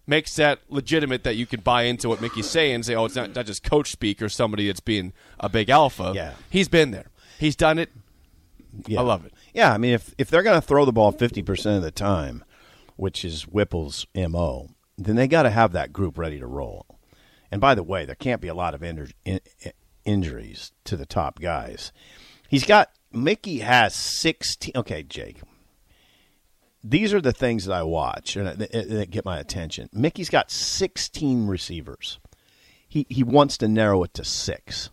makes 0.07 0.35
that 0.37 0.59
legitimate 0.69 1.23
that 1.23 1.35
you 1.35 1.45
can 1.45 1.59
buy 1.61 1.83
into 1.83 2.07
what 2.09 2.21
Mickey's 2.21 2.49
saying 2.49 2.75
and 2.75 2.85
say, 2.85 2.95
oh, 2.95 3.05
it's 3.05 3.15
not, 3.15 3.35
not 3.35 3.45
just 3.45 3.63
coach 3.63 3.91
speak 3.91 4.21
or 4.21 4.29
somebody 4.29 4.67
that's 4.67 4.79
being 4.79 5.11
a 5.39 5.49
big 5.49 5.69
alpha. 5.69 6.13
Yeah. 6.15 6.33
He's 6.49 6.67
been 6.69 6.91
there. 6.91 7.07
He's 7.39 7.55
done 7.57 7.79
it. 7.79 7.89
Yeah. 8.87 8.99
I 8.99 9.03
love 9.03 9.25
it. 9.25 9.33
Yeah, 9.53 9.71
I 9.73 9.77
mean, 9.77 9.93
if 9.93 10.15
if 10.17 10.29
they're 10.29 10.41
going 10.41 10.59
to 10.59 10.65
throw 10.65 10.83
the 10.83 10.91
ball 10.91 11.11
fifty 11.11 11.43
percent 11.43 11.77
of 11.77 11.83
the 11.83 11.91
time, 11.91 12.43
which 12.95 13.25
is 13.25 13.43
Whipple's 13.43 14.05
mo, 14.15 14.69
then 14.97 15.15
they 15.15 15.27
got 15.27 15.43
to 15.43 15.50
have 15.50 15.71
that 15.71 15.93
group 15.93 16.17
ready 16.17 16.39
to 16.39 16.47
roll. 16.47 16.85
And 17.51 17.62
by 17.62 17.75
the 17.75 17.83
way, 17.83 18.05
there 18.05 18.15
can't 18.15 18.41
be 18.41 18.47
a 18.47 18.55
lot 18.55 18.73
of 18.73 18.83
in, 18.83 19.09
injuries 20.05 20.71
to 20.85 20.97
the 20.97 21.05
top 21.05 21.39
guys. 21.39 21.91
He's 22.50 22.65
got 22.65 22.89
Mickey 23.12 23.59
has 23.59 23.95
sixteen. 23.95 24.73
Okay, 24.75 25.03
Jake. 25.03 25.41
These 26.83 27.13
are 27.13 27.21
the 27.21 27.31
things 27.31 27.65
that 27.65 27.73
I 27.73 27.83
watch 27.83 28.35
and 28.35 28.47
that, 28.59 29.09
get 29.09 29.23
my 29.23 29.39
attention. 29.39 29.89
Mickey's 29.93 30.29
got 30.29 30.51
sixteen 30.51 31.47
receivers. 31.47 32.19
He 32.88 33.05
he 33.09 33.23
wants 33.23 33.57
to 33.59 33.67
narrow 33.67 34.03
it 34.03 34.13
to 34.15 34.23
six. 34.23 34.89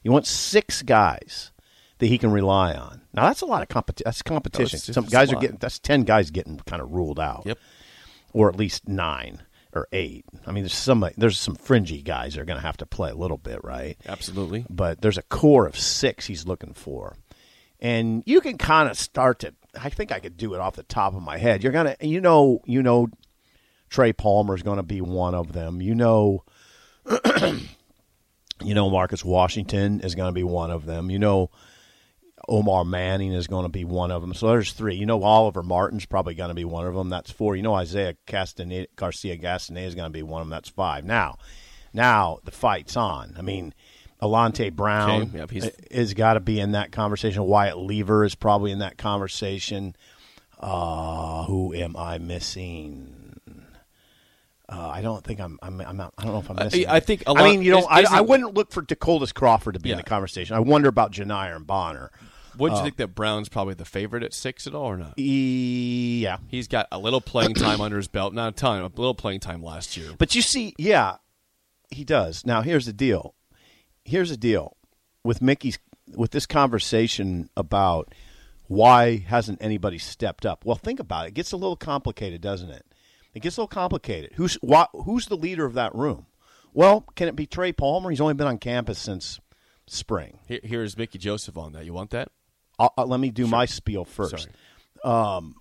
He 0.00 0.08
wants 0.08 0.30
six 0.30 0.82
guys 0.82 1.52
that 2.00 2.06
he 2.06 2.18
can 2.18 2.32
rely 2.32 2.74
on. 2.74 3.02
Now 3.14 3.28
that's 3.28 3.40
a 3.42 3.46
lot 3.46 3.62
of 3.62 3.68
competition. 3.68 4.04
That's 4.06 4.22
competition. 4.22 4.76
it's 4.76 4.92
Some 4.92 5.04
a 5.04 5.08
guys 5.08 5.32
are 5.32 5.40
getting 5.40 5.58
that's 5.58 5.78
ten 5.78 6.02
guys 6.02 6.30
getting 6.30 6.58
kind 6.66 6.82
of 6.82 6.90
ruled 6.90 7.20
out. 7.20 7.44
Yep. 7.46 7.58
Or 8.32 8.48
at 8.48 8.56
least 8.56 8.88
nine 8.88 9.42
or 9.72 9.88
eight. 9.92 10.24
I 10.46 10.52
mean, 10.52 10.64
there's 10.64 10.74
some 10.74 11.08
there's 11.16 11.38
some 11.38 11.54
fringy 11.54 12.02
guys 12.02 12.34
that 12.34 12.40
are 12.40 12.44
going 12.44 12.58
to 12.58 12.66
have 12.66 12.76
to 12.78 12.86
play 12.86 13.10
a 13.10 13.14
little 13.14 13.36
bit, 13.36 13.62
right? 13.62 13.96
Absolutely. 14.06 14.66
But 14.68 15.00
there's 15.00 15.18
a 15.18 15.22
core 15.22 15.66
of 15.66 15.78
six 15.78 16.26
he's 16.26 16.46
looking 16.46 16.74
for, 16.74 17.16
and 17.80 18.22
you 18.26 18.40
can 18.40 18.58
kind 18.58 18.88
of 18.90 18.98
start 18.98 19.40
to. 19.40 19.54
I 19.80 19.88
think 19.88 20.10
I 20.10 20.18
could 20.18 20.36
do 20.36 20.54
it 20.54 20.60
off 20.60 20.74
the 20.74 20.82
top 20.82 21.14
of 21.14 21.22
my 21.22 21.38
head. 21.38 21.62
You're 21.62 21.72
gonna, 21.72 21.96
you 22.00 22.20
know, 22.20 22.60
you 22.64 22.82
know, 22.82 23.08
Trey 23.88 24.12
Palmer's 24.12 24.62
going 24.62 24.78
to 24.78 24.82
be 24.82 25.00
one 25.00 25.34
of 25.34 25.52
them. 25.52 25.80
You 25.80 25.94
know, 25.94 26.44
you 28.62 28.74
know, 28.74 28.90
Marcus 28.90 29.24
Washington 29.24 30.00
is 30.00 30.14
going 30.14 30.28
to 30.28 30.34
be 30.34 30.44
one 30.44 30.70
of 30.70 30.86
them. 30.86 31.10
You 31.10 31.18
know, 31.18 31.50
Omar 32.48 32.84
Manning 32.84 33.32
is 33.32 33.46
going 33.46 33.64
to 33.64 33.68
be 33.70 33.84
one 33.84 34.10
of 34.10 34.22
them. 34.22 34.34
So 34.34 34.48
there's 34.48 34.72
three. 34.72 34.96
You 34.96 35.06
know, 35.06 35.22
Oliver 35.22 35.62
Martin's 35.62 36.06
probably 36.06 36.34
going 36.34 36.48
to 36.48 36.54
be 36.54 36.64
one 36.64 36.86
of 36.86 36.94
them. 36.94 37.08
That's 37.08 37.30
four. 37.30 37.54
You 37.56 37.62
know, 37.62 37.74
Isaiah 37.74 38.16
Castaneda, 38.26 38.88
Garcia 38.96 39.36
Castaneda 39.36 39.86
is 39.86 39.94
going 39.94 40.06
to 40.06 40.12
be 40.12 40.22
one 40.22 40.40
of 40.42 40.46
them. 40.48 40.50
That's 40.50 40.68
five. 40.68 41.04
Now, 41.04 41.38
now 41.92 42.38
the 42.44 42.50
fight's 42.50 42.96
on. 42.96 43.34
I 43.38 43.42
mean, 43.42 43.74
Alante 44.22 44.72
Brown 44.72 45.22
Okay, 45.22 45.38
yep, 45.38 45.50
he's- 45.50 45.70
has 45.92 46.14
got 46.14 46.34
to 46.34 46.40
be 46.40 46.60
in 46.60 46.72
that 46.72 46.92
conversation. 46.92 47.44
Wyatt 47.44 47.76
Liewer 47.76 48.24
is 48.24 48.34
probably 48.34 48.70
in 48.72 48.80
that 48.80 48.98
conversation. 48.98 49.94
Uh, 50.58 51.44
who 51.44 51.72
am 51.74 51.96
I 51.96 52.18
missing? 52.18 53.16
Uh, 54.68 54.88
I 54.88 55.02
don't 55.02 55.24
think 55.24 55.40
I'm. 55.40 55.58
I'm, 55.62 55.80
I'm 55.80 55.96
not, 55.96 56.14
I 56.16 56.22
don't 56.24 56.32
know 56.32 56.38
if 56.40 56.50
I'm 56.50 56.56
missing. 56.56 56.86
I 56.86 57.00
think 57.00 57.22
a 57.26 57.30
I 57.30 57.42
mean, 57.44 57.62
you 57.62 57.72
know, 57.72 57.78
is- 57.78 57.86
I, 57.88 58.18
I 58.18 58.20
wouldn't 58.20 58.54
look 58.54 58.70
for 58.70 58.82
Decoldest 58.82 59.34
Crawford 59.34 59.74
to 59.74 59.80
be 59.80 59.90
in 59.90 59.96
the 59.96 60.02
conversation. 60.04 60.54
I 60.54 60.60
wonder 60.60 60.88
about 60.88 61.12
Janire 61.12 61.56
and 61.56 61.66
Bonner. 61.66 62.10
Wouldn't 62.58 62.78
Uh, 62.78 62.82
you 62.82 62.86
think 62.86 62.96
that 62.96 63.14
Brown's 63.14 63.48
probably 63.48 63.74
the 63.74 63.84
favorite 63.84 64.22
at 64.22 64.34
six 64.34 64.66
at 64.66 64.74
all 64.74 64.86
or 64.86 64.96
not? 64.96 65.18
Yeah, 65.18 66.38
He's 66.48 66.68
got 66.68 66.86
a 66.92 66.98
little 66.98 67.20
playing 67.20 67.54
time 67.54 67.80
under 67.80 67.96
his 67.96 68.08
belt. 68.08 68.34
Not 68.34 68.48
a 68.48 68.56
ton, 68.56 68.80
a 68.80 68.86
little 68.86 69.14
playing 69.14 69.40
time 69.40 69.62
last 69.62 69.96
year. 69.96 70.10
But 70.18 70.34
you 70.34 70.42
see, 70.42 70.74
yeah, 70.78 71.16
he 71.90 72.04
does. 72.04 72.44
Now 72.46 72.62
here's 72.62 72.86
the 72.86 72.92
deal. 72.92 73.34
Here's 74.04 74.30
the 74.30 74.36
deal 74.36 74.76
with 75.24 75.40
Mickey's 75.42 75.78
with 76.16 76.30
this 76.32 76.46
conversation 76.46 77.48
about 77.56 78.12
why 78.66 79.18
hasn't 79.18 79.62
anybody 79.62 79.98
stepped 79.98 80.44
up. 80.46 80.64
Well, 80.64 80.76
think 80.76 81.00
about 81.00 81.26
it. 81.26 81.28
It 81.28 81.34
gets 81.34 81.52
a 81.52 81.56
little 81.56 81.76
complicated, 81.76 82.40
doesn't 82.40 82.70
it? 82.70 82.84
It 83.34 83.40
gets 83.42 83.56
a 83.56 83.60
little 83.60 83.68
complicated. 83.68 84.32
Who's 84.34 84.54
why, 84.60 84.86
who's 84.92 85.26
the 85.26 85.36
leader 85.36 85.64
of 85.64 85.74
that 85.74 85.94
room? 85.94 86.26
Well, 86.72 87.04
can 87.16 87.28
it 87.28 87.36
be 87.36 87.46
Trey 87.46 87.72
Palmer? 87.72 88.10
He's 88.10 88.20
only 88.20 88.34
been 88.34 88.46
on 88.46 88.58
campus 88.58 88.98
since 88.98 89.40
spring. 89.86 90.38
Here, 90.46 90.60
here's 90.62 90.96
Mickey 90.96 91.18
Joseph 91.18 91.56
on 91.56 91.72
that. 91.72 91.84
You 91.84 91.92
want 91.92 92.10
that? 92.10 92.28
I'll, 92.80 92.92
I'll- 92.96 93.06
let 93.06 93.20
me 93.20 93.30
do 93.30 93.46
my 93.46 93.66
spiel 93.66 94.04
first. 94.04 94.48
Sorry. 95.04 95.54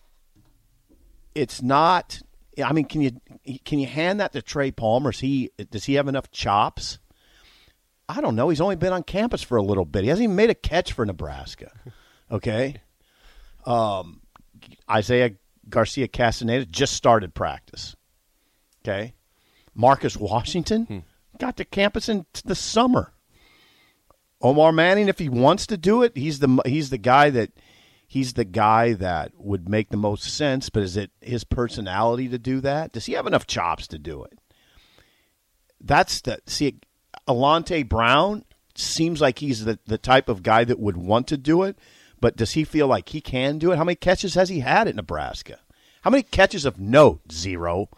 it's 1.35 1.61
not 1.61 2.21
I 2.63 2.73
mean, 2.73 2.85
can 2.85 3.01
you 3.01 3.11
can 3.63 3.79
you 3.79 3.87
hand 3.87 4.19
that 4.19 4.33
to 4.33 4.41
Trey 4.41 4.71
Palmer? 4.71 5.11
Is 5.11 5.19
he 5.19 5.51
does 5.69 5.85
he 5.85 5.95
have 5.95 6.07
enough 6.07 6.31
chops? 6.31 6.99
I 8.07 8.21
don't 8.21 8.35
know. 8.35 8.49
He's 8.49 8.61
only 8.61 8.75
been 8.75 8.93
on 8.93 9.03
campus 9.03 9.43
for 9.43 9.57
a 9.57 9.61
little 9.61 9.85
bit. 9.85 10.03
He 10.03 10.09
hasn't 10.09 10.23
even 10.23 10.35
made 10.35 10.49
a 10.49 10.55
catch 10.55 10.93
for 10.93 11.05
Nebraska. 11.05 11.71
Okay. 12.31 12.75
Um, 13.65 14.21
Isaiah 14.87 15.31
Garcia 15.67 16.07
Castaneda 16.07 16.63
just 16.63 16.93
started 16.93 17.33
practice. 17.33 17.95
Okay. 18.83 19.15
Marcus 19.73 20.15
Washington 20.15 20.85
hmm. 20.85 20.99
got 21.39 21.57
to 21.57 21.65
campus 21.65 22.07
in 22.07 22.27
the 22.45 22.53
summer. 22.53 23.13
Omar 24.41 24.71
Manning, 24.71 25.09
if 25.09 25.19
he 25.19 25.29
wants 25.29 25.67
to 25.67 25.77
do 25.77 26.03
it, 26.03 26.15
he's 26.15 26.39
the 26.39 26.61
he's 26.65 26.89
the 26.89 26.97
guy 26.97 27.29
that 27.29 27.51
he's 28.07 28.33
the 28.33 28.45
guy 28.45 28.93
that 28.93 29.31
would 29.35 29.67
make 29.67 29.89
the 29.89 29.97
most 29.97 30.23
sense. 30.23 30.69
But 30.69 30.83
is 30.83 30.95
it 30.97 31.11
his 31.21 31.43
personality 31.43 32.29
to 32.29 32.37
do 32.37 32.61
that? 32.61 32.93
Does 32.93 33.05
he 33.05 33.13
have 33.13 33.27
enough 33.27 33.47
chops 33.47 33.87
to 33.87 33.99
do 33.99 34.23
it? 34.23 34.39
That's 35.81 36.21
the 36.21 36.39
see. 36.45 36.79
Alante 37.27 37.87
Brown 37.87 38.43
seems 38.75 39.21
like 39.21 39.39
he's 39.39 39.65
the, 39.65 39.77
the 39.85 39.97
type 39.97 40.29
of 40.29 40.41
guy 40.41 40.63
that 40.63 40.79
would 40.79 40.97
want 40.97 41.27
to 41.27 41.37
do 41.37 41.63
it, 41.63 41.77
but 42.19 42.35
does 42.35 42.53
he 42.53 42.63
feel 42.63 42.87
like 42.87 43.09
he 43.09 43.21
can 43.21 43.57
do 43.57 43.71
it? 43.71 43.77
How 43.77 43.83
many 43.83 43.95
catches 43.95 44.35
has 44.35 44.49
he 44.49 44.61
had 44.61 44.87
at 44.87 44.95
Nebraska? 44.95 45.59
How 46.01 46.09
many 46.09 46.23
catches 46.23 46.65
of 46.65 46.79
note? 46.79 47.31
Zero. 47.31 47.89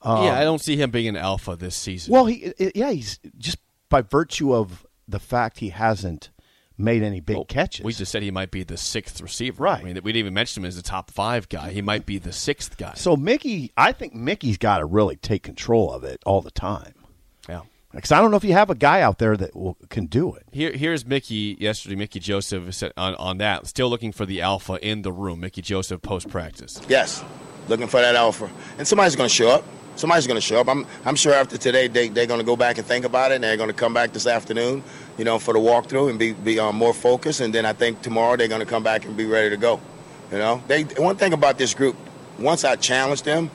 Um, 0.00 0.24
yeah, 0.24 0.38
I 0.38 0.44
don't 0.44 0.60
see 0.60 0.76
him 0.76 0.90
being 0.90 1.08
an 1.08 1.16
alpha 1.16 1.56
this 1.56 1.76
season. 1.76 2.12
Well, 2.12 2.26
he 2.26 2.52
yeah, 2.74 2.90
he's 2.90 3.18
just 3.36 3.58
by 3.88 4.02
virtue 4.02 4.54
of 4.54 4.86
the 5.12 5.20
fact 5.20 5.60
he 5.60 5.68
hasn't 5.68 6.30
made 6.76 7.02
any 7.02 7.20
big 7.20 7.36
well, 7.36 7.44
catches. 7.44 7.84
We 7.84 7.92
just 7.92 8.10
said 8.10 8.22
he 8.22 8.30
might 8.30 8.50
be 8.50 8.64
the 8.64 8.76
sixth 8.76 9.20
receiver. 9.20 9.62
Right. 9.62 9.80
I 9.80 9.84
mean, 9.84 9.94
we 10.02 10.12
didn't 10.12 10.16
even 10.16 10.34
mention 10.34 10.62
him 10.62 10.68
as 10.68 10.76
the 10.76 10.82
top 10.82 11.10
five 11.10 11.48
guy. 11.48 11.70
He 11.70 11.82
might 11.82 12.06
be 12.06 12.18
the 12.18 12.32
sixth 12.32 12.76
guy. 12.76 12.94
So 12.94 13.16
Mickey, 13.16 13.72
I 13.76 13.92
think 13.92 14.14
Mickey's 14.14 14.58
got 14.58 14.78
to 14.78 14.84
really 14.84 15.16
take 15.16 15.42
control 15.42 15.92
of 15.92 16.02
it 16.02 16.20
all 16.26 16.40
the 16.40 16.50
time. 16.50 16.94
Yeah. 17.48 17.60
Because 17.92 18.10
I 18.10 18.22
don't 18.22 18.30
know 18.30 18.38
if 18.38 18.44
you 18.44 18.54
have 18.54 18.70
a 18.70 18.74
guy 18.74 19.02
out 19.02 19.18
there 19.18 19.36
that 19.36 19.54
will, 19.54 19.76
can 19.90 20.06
do 20.06 20.34
it. 20.34 20.44
Here, 20.50 20.72
here's 20.72 21.04
Mickey 21.04 21.56
yesterday. 21.60 21.94
Mickey 21.94 22.20
Joseph 22.20 22.74
said 22.74 22.92
on, 22.96 23.14
on 23.16 23.36
that. 23.38 23.66
Still 23.66 23.90
looking 23.90 24.12
for 24.12 24.24
the 24.24 24.40
alpha 24.40 24.78
in 24.82 25.02
the 25.02 25.12
room. 25.12 25.40
Mickey 25.40 25.60
Joseph 25.60 26.00
post 26.00 26.30
practice. 26.30 26.80
Yes, 26.88 27.22
looking 27.68 27.88
for 27.88 28.00
that 28.00 28.16
alpha, 28.16 28.50
and 28.78 28.88
somebody's 28.88 29.14
going 29.14 29.28
to 29.28 29.34
show 29.34 29.50
up. 29.50 29.64
Somebody's 29.96 30.26
going 30.26 30.36
to 30.36 30.40
show 30.40 30.60
up. 30.60 30.68
I'm, 30.68 30.86
I'm 31.04 31.16
sure 31.16 31.32
after 31.32 31.58
today 31.58 31.88
they, 31.88 32.08
they're 32.08 32.26
going 32.26 32.40
to 32.40 32.46
go 32.46 32.56
back 32.56 32.78
and 32.78 32.86
think 32.86 33.04
about 33.04 33.30
it, 33.30 33.36
and 33.36 33.44
they're 33.44 33.56
going 33.56 33.68
to 33.68 33.74
come 33.74 33.94
back 33.94 34.12
this 34.12 34.26
afternoon, 34.26 34.82
you 35.18 35.24
know, 35.24 35.38
for 35.38 35.52
the 35.54 35.60
walkthrough 35.60 36.10
and 36.10 36.18
be, 36.18 36.32
be 36.32 36.58
um, 36.58 36.76
more 36.76 36.94
focused. 36.94 37.40
And 37.40 37.54
then 37.54 37.66
I 37.66 37.72
think 37.72 38.02
tomorrow 38.02 38.36
they're 38.36 38.48
going 38.48 38.60
to 38.60 38.66
come 38.66 38.82
back 38.82 39.04
and 39.04 39.16
be 39.16 39.26
ready 39.26 39.50
to 39.50 39.56
go. 39.56 39.80
You 40.30 40.38
know, 40.38 40.62
they 40.66 40.84
one 40.84 41.16
thing 41.16 41.34
about 41.34 41.58
this 41.58 41.74
group, 41.74 41.94
once 42.38 42.64
I 42.64 42.76
challenge 42.76 43.22
them, 43.22 43.50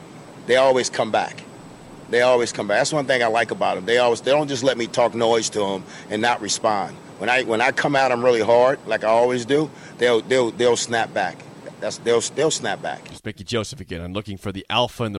they 0.45 0.57
always 0.57 0.91
come 0.91 1.11
back. 1.11 1.43
They 2.09 2.21
always 2.21 2.51
come 2.51 2.67
back. 2.67 2.77
That's 2.77 2.93
one 2.93 3.05
thing 3.05 3.23
I 3.23 3.27
like 3.27 3.49
about 3.49 3.75
them. 3.75 3.85
They 3.85 3.97
always 3.97 4.21
they 4.21 4.31
don't 4.31 4.47
just 4.47 4.63
let 4.63 4.77
me 4.77 4.85
talk 4.85 5.15
noise 5.15 5.49
to 5.51 5.59
them 5.59 5.83
and 6.09 6.21
not 6.21 6.39
respond. 6.39 6.95
When 7.17 7.29
I 7.29 7.43
when 7.43 7.61
I 7.61 7.71
come 7.71 7.95
at 7.95 8.09
them 8.09 8.23
really 8.23 8.41
hard, 8.41 8.79
like 8.85 9.03
I 9.03 9.07
always 9.07 9.43
do, 9.43 9.71
they'll 9.97 10.21
they'll 10.21 10.51
they'll 10.51 10.77
snap 10.77 11.13
back. 11.13 11.41
That's 11.79 11.97
they'll 11.97 12.21
they'll 12.21 12.51
snap 12.51 12.81
back. 12.81 13.01
It's 13.11 13.25
Mickey 13.25 13.43
Joseph 13.43 13.79
again. 13.79 14.01
I'm 14.01 14.13
looking 14.13 14.37
for 14.37 14.51
the 14.51 14.65
alpha 14.69 15.03
in 15.05 15.13
the. 15.13 15.19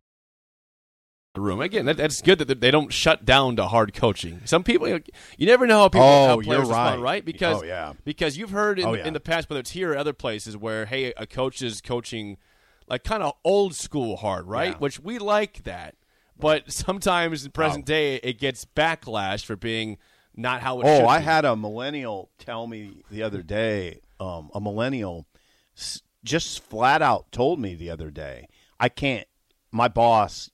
Room 1.37 1.61
again. 1.61 1.85
That, 1.85 1.95
that's 1.95 2.21
good 2.21 2.39
that 2.39 2.59
they 2.59 2.71
don't 2.71 2.91
shut 2.91 3.23
down 3.23 3.55
to 3.55 3.65
hard 3.65 3.93
coaching. 3.93 4.41
Some 4.43 4.63
people, 4.63 4.87
you, 4.87 4.95
know, 4.95 4.99
you 5.37 5.47
never 5.47 5.65
know 5.65 5.79
how 5.79 5.87
people 5.87 6.05
oh, 6.05 6.27
how 6.27 6.41
players 6.41 6.67
respond, 6.67 7.01
right? 7.01 7.23
Because 7.23 7.61
oh, 7.61 7.63
yeah. 7.63 7.93
because 8.03 8.37
you've 8.37 8.49
heard 8.49 8.79
in, 8.79 8.85
oh, 8.85 8.93
yeah. 8.95 9.07
in 9.07 9.13
the 9.13 9.21
past, 9.21 9.49
whether 9.49 9.61
it's 9.61 9.71
here 9.71 9.93
or 9.93 9.97
other 9.97 10.11
places, 10.11 10.57
where 10.57 10.85
hey, 10.85 11.13
a 11.15 11.25
coach 11.25 11.61
is 11.61 11.79
coaching 11.79 12.37
like 12.87 13.05
kind 13.05 13.23
of 13.23 13.33
old 13.45 13.75
school 13.75 14.17
hard, 14.17 14.45
right? 14.45 14.73
Yeah. 14.73 14.77
Which 14.79 14.99
we 14.99 15.19
like 15.19 15.63
that. 15.63 15.95
But 16.37 16.69
sometimes 16.71 17.45
in 17.45 17.51
present 17.51 17.85
oh. 17.85 17.87
day, 17.87 18.15
it 18.15 18.37
gets 18.37 18.65
backlash 18.65 19.45
for 19.45 19.55
being 19.55 19.97
not 20.35 20.59
how 20.61 20.81
it 20.81 20.85
oh, 20.85 20.97
should 20.97 21.05
I 21.05 21.19
be. 21.19 21.25
had 21.25 21.45
a 21.45 21.55
millennial 21.55 22.29
tell 22.39 22.67
me 22.67 23.03
the 23.09 23.23
other 23.23 23.41
day, 23.41 24.01
um, 24.19 24.49
a 24.53 24.59
millennial 24.59 25.27
just 26.23 26.61
flat 26.61 27.01
out 27.01 27.31
told 27.31 27.59
me 27.59 27.75
the 27.75 27.89
other 27.89 28.11
day, 28.11 28.47
I 28.79 28.89
can't, 28.89 29.27
my 29.71 29.87
boss, 29.87 30.51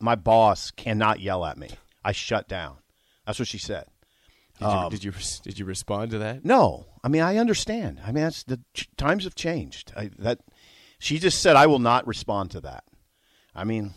my 0.00 0.14
boss 0.14 0.70
cannot 0.70 1.20
yell 1.20 1.44
at 1.44 1.58
me. 1.58 1.70
I 2.04 2.12
shut 2.12 2.48
down. 2.48 2.76
That's 3.26 3.38
what 3.38 3.48
she 3.48 3.58
said. 3.58 3.86
Did 4.58 4.64
you, 4.64 4.70
um, 4.70 4.90
did 4.90 5.04
you, 5.04 5.12
did 5.42 5.58
you 5.58 5.64
respond 5.66 6.12
to 6.12 6.18
that? 6.18 6.44
No, 6.44 6.86
I 7.04 7.08
mean 7.08 7.22
I 7.22 7.36
understand. 7.36 8.00
I 8.04 8.12
mean 8.12 8.24
that's 8.24 8.42
the 8.44 8.60
times 8.96 9.24
have 9.24 9.34
changed. 9.34 9.92
I, 9.96 10.10
that 10.18 10.40
she 10.98 11.18
just 11.18 11.42
said, 11.42 11.56
I 11.56 11.66
will 11.66 11.78
not 11.78 12.06
respond 12.06 12.52
to 12.52 12.60
that. 12.62 12.84
I 13.54 13.64
mean, 13.64 13.92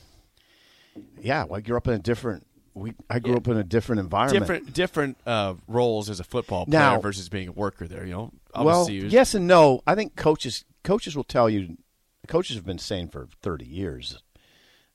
yeah, 1.21 1.45
well, 1.45 1.57
I 1.57 1.62
grew 1.62 1.77
up 1.77 1.88
in 1.88 1.93
a 1.93 1.99
different. 1.99 2.45
We 2.73 2.93
I 3.09 3.19
grew 3.19 3.33
yeah. 3.33 3.38
up 3.38 3.47
in 3.47 3.57
a 3.57 3.63
different 3.63 3.99
environment. 3.99 4.39
Different 4.39 4.73
different 4.73 5.17
uh, 5.25 5.55
roles 5.67 6.09
as 6.09 6.19
a 6.19 6.23
football 6.23 6.65
player 6.65 6.79
now, 6.79 6.99
versus 6.99 7.29
being 7.29 7.47
a 7.47 7.51
worker 7.51 7.88
there. 7.88 8.05
You 8.05 8.13
know, 8.13 8.31
Obviously 8.53 9.01
well, 9.01 9.12
yes 9.12 9.33
and 9.33 9.47
no. 9.47 9.81
I 9.88 9.95
think 9.95 10.15
coaches 10.15 10.65
coaches 10.83 11.15
will 11.15 11.23
tell 11.23 11.49
you. 11.49 11.77
Coaches 12.27 12.57
have 12.57 12.65
been 12.65 12.79
saying 12.79 13.09
for 13.09 13.27
thirty 13.41 13.65
years 13.65 14.21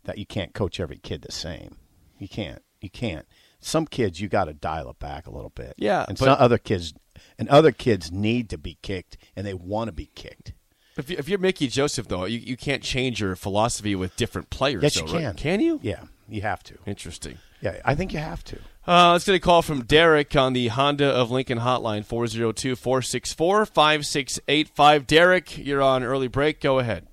that 0.05 0.19
you 0.19 0.27
can't 0.27 0.55
coach 0.55 0.81
every 0.81 0.99
kid 0.99 1.23
the 1.23 1.33
same. 1.33 1.77
You 2.19 2.29
can't. 2.29 2.63
You 2.81 2.91
can't. 2.91 3.27
Some 3.61 3.87
kids 3.87 4.21
you 4.21 4.29
got 4.29 4.45
to 4.45 4.53
dial 4.53 4.91
it 4.91 4.99
back 4.99 5.27
a 5.27 5.31
little 5.31 5.51
bit. 5.51 5.75
Yeah, 5.79 6.05
and 6.07 6.19
some 6.19 6.37
other 6.39 6.59
kids 6.59 6.95
and 7.39 7.49
other 7.49 7.73
kids 7.73 8.13
need 8.13 8.51
to 8.51 8.59
be 8.59 8.79
kicked 8.83 9.17
and 9.35 9.47
they 9.47 9.55
want 9.55 9.89
to 9.89 9.93
be 9.93 10.11
kicked. 10.15 10.53
If, 10.97 11.11
you, 11.11 11.17
if 11.19 11.29
you're 11.29 11.39
Mickey 11.39 11.67
Joseph, 11.67 12.07
though, 12.07 12.25
you, 12.25 12.39
you 12.39 12.57
can't 12.57 12.83
change 12.83 13.21
your 13.21 13.35
philosophy 13.35 13.97
with 13.97 14.15
different 14.17 14.51
players. 14.51 14.83
Yes, 14.83 14.95
though, 14.95 15.07
you 15.07 15.13
can. 15.13 15.25
Right? 15.25 15.37
Can 15.37 15.61
you? 15.61 15.81
Yeah, 15.83 16.05
you 16.29 16.43
have 16.43 16.63
to. 16.65 16.75
Interesting. 16.87 17.39
Yeah, 17.61 17.81
I 17.85 17.95
think 17.95 18.13
you 18.13 18.19
have 18.19 18.45
to. 18.45 18.59
Uh, 18.87 19.13
let's 19.13 19.25
get 19.25 19.35
a 19.35 19.41
call 19.41 19.63
from 19.63 19.85
Derek 19.85 20.37
on 20.37 20.53
the 20.53 20.69
Honda 20.69 21.07
of 21.07 21.31
Lincoln 21.31 21.59
hotline, 21.59 22.05
402 22.05 22.77
464 22.77 23.67
5685. 23.67 25.07
Derek, 25.07 25.59
you're 25.59 25.81
on 25.83 26.05
early 26.05 26.29
break. 26.29 26.61
Go 26.61 26.79
ahead. 26.79 27.07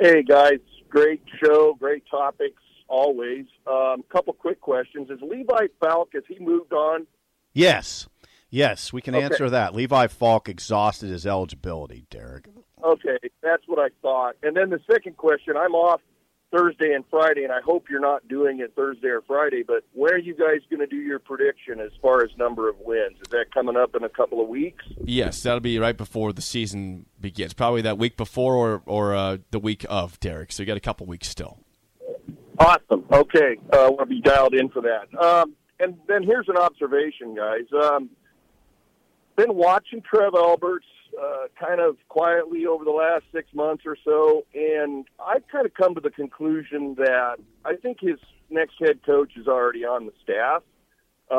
Hey, 0.00 0.22
guys. 0.22 0.58
Great 0.92 1.22
show, 1.42 1.74
great 1.80 2.04
topics, 2.10 2.62
always. 2.86 3.46
A 3.66 3.70
um, 3.70 4.04
couple 4.12 4.34
quick 4.34 4.60
questions. 4.60 5.08
Is 5.08 5.20
Levi 5.22 5.68
Falck, 5.80 6.10
has 6.12 6.22
he 6.28 6.38
moved 6.38 6.74
on? 6.74 7.06
Yes. 7.54 8.06
Yes, 8.50 8.92
we 8.92 9.00
can 9.00 9.14
okay. 9.14 9.24
answer 9.24 9.48
that. 9.48 9.74
Levi 9.74 10.08
Falck 10.08 10.50
exhausted 10.50 11.08
his 11.08 11.26
eligibility, 11.26 12.04
Derek. 12.10 12.48
Okay, 12.84 13.16
that's 13.42 13.62
what 13.66 13.78
I 13.78 13.88
thought. 14.02 14.36
And 14.42 14.54
then 14.54 14.68
the 14.68 14.80
second 14.90 15.16
question, 15.16 15.56
I'm 15.56 15.74
off 15.74 16.02
Thursday 16.52 16.92
and 16.92 17.04
Friday, 17.10 17.44
and 17.44 17.52
I 17.52 17.60
hope 17.60 17.86
you're 17.88 18.00
not 18.00 18.28
doing 18.28 18.60
it 18.60 18.74
Thursday 18.76 19.08
or 19.08 19.22
Friday, 19.22 19.62
but 19.66 19.84
when 19.94 20.12
are 20.12 20.18
you 20.18 20.34
guys 20.34 20.60
going 20.70 20.80
to 20.80 20.86
do 20.86 20.96
your 20.96 21.18
prediction 21.18 21.80
as 21.80 21.90
far 22.00 22.22
as 22.22 22.30
number 22.36 22.68
of 22.68 22.76
wins? 22.80 23.16
Is 23.22 23.30
that 23.30 23.46
coming 23.52 23.76
up 23.76 23.96
in 23.96 24.04
a 24.04 24.08
couple 24.08 24.40
of 24.40 24.48
weeks? 24.48 24.84
Yes, 25.04 25.42
that'll 25.42 25.60
be 25.60 25.78
right 25.78 25.96
before 25.96 26.32
the 26.32 26.42
season 26.42 27.06
begins. 27.20 27.54
Probably 27.54 27.80
that 27.82 27.96
week 27.96 28.16
before 28.16 28.54
or, 28.54 28.82
or 28.86 29.14
uh, 29.14 29.38
the 29.50 29.58
week 29.58 29.86
of, 29.88 30.20
Derek. 30.20 30.52
So 30.52 30.62
you 30.62 30.66
got 30.66 30.76
a 30.76 30.80
couple 30.80 31.06
weeks 31.06 31.28
still. 31.28 31.58
Awesome. 32.58 33.04
Okay. 33.10 33.56
Uh, 33.72 33.90
we'll 33.90 34.06
be 34.06 34.20
dialed 34.20 34.54
in 34.54 34.68
for 34.68 34.82
that. 34.82 35.18
Um, 35.18 35.54
and 35.80 35.96
then 36.06 36.22
here's 36.22 36.48
an 36.48 36.56
observation, 36.56 37.34
guys. 37.34 37.64
Um, 37.82 38.10
been 39.36 39.54
watching 39.54 40.02
Trev 40.02 40.34
Alberts 40.34 40.86
uh, 41.20 41.46
kind 41.58 41.80
of 41.80 41.96
quietly 42.08 42.66
over 42.66 42.84
the 42.84 42.90
last 42.90 43.24
six 43.32 43.52
months 43.54 43.84
or 43.86 43.96
so, 44.04 44.44
and 44.54 45.06
I've 45.24 45.46
kind 45.48 45.66
of 45.66 45.74
come 45.74 45.94
to 45.94 46.00
the 46.00 46.10
conclusion 46.10 46.94
that 46.96 47.36
I 47.64 47.76
think 47.76 47.98
his 48.00 48.18
next 48.50 48.74
head 48.78 49.00
coach 49.04 49.32
is 49.36 49.46
already 49.46 49.84
on 49.84 50.06
the 50.06 50.12
staff, 50.22 50.62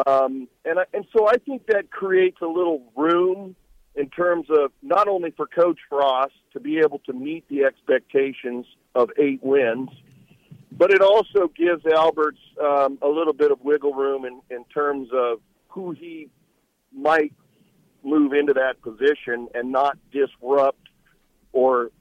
um, 0.08 0.48
and 0.66 0.80
I, 0.80 0.84
and 0.94 1.06
so 1.16 1.28
I 1.28 1.38
think 1.38 1.68
that 1.68 1.92
creates 1.92 2.38
a 2.42 2.48
little 2.48 2.84
room 2.96 3.56
in 3.96 4.10
terms 4.10 4.48
of 4.50 4.72
not 4.82 5.08
only 5.08 5.32
for 5.32 5.46
Coach 5.46 5.80
Frost 5.90 6.34
to 6.54 6.60
be 6.60 6.80
able 6.80 7.00
to 7.00 7.14
meet 7.14 7.48
the 7.48 7.64
expectations 7.64 8.66
of 8.96 9.10
eight 9.18 9.44
wins, 9.44 9.90
but 10.72 10.92
it 10.92 11.02
also 11.02 11.48
gives 11.56 11.86
Alberts 11.86 12.40
um, 12.60 12.98
a 13.02 13.08
little 13.08 13.34
bit 13.34 13.52
of 13.52 13.62
wiggle 13.62 13.94
room 13.94 14.26
in, 14.26 14.42
in 14.50 14.66
terms 14.66 15.10
of 15.14 15.40
who 15.68 15.92
he 15.92 16.30
might 16.92 17.34
move 18.04 18.34
into 18.34 18.54
that 18.54 18.82
position 18.82 19.48
and 19.54 19.72
not 19.72 19.98
disrupt 20.12 20.90
or 21.52 21.92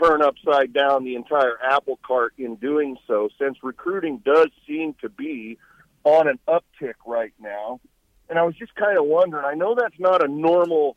turn 0.00 0.22
upside 0.22 0.72
down 0.72 1.04
the 1.04 1.14
entire 1.14 1.56
apple 1.62 1.98
cart 2.04 2.34
in 2.38 2.56
doing 2.56 2.96
so, 3.06 3.28
since 3.40 3.58
recruiting 3.62 4.20
does 4.24 4.48
seem 4.66 4.94
to 5.00 5.08
be 5.08 5.58
on 6.04 6.28
an 6.28 6.38
uptick 6.48 6.94
right 7.06 7.32
now. 7.40 7.80
And 8.28 8.38
I 8.38 8.42
was 8.42 8.54
just 8.56 8.74
kind 8.74 8.98
of 8.98 9.04
wondering. 9.04 9.44
I 9.44 9.54
know 9.54 9.74
that's 9.78 9.98
not 9.98 10.24
a 10.24 10.28
normal 10.28 10.96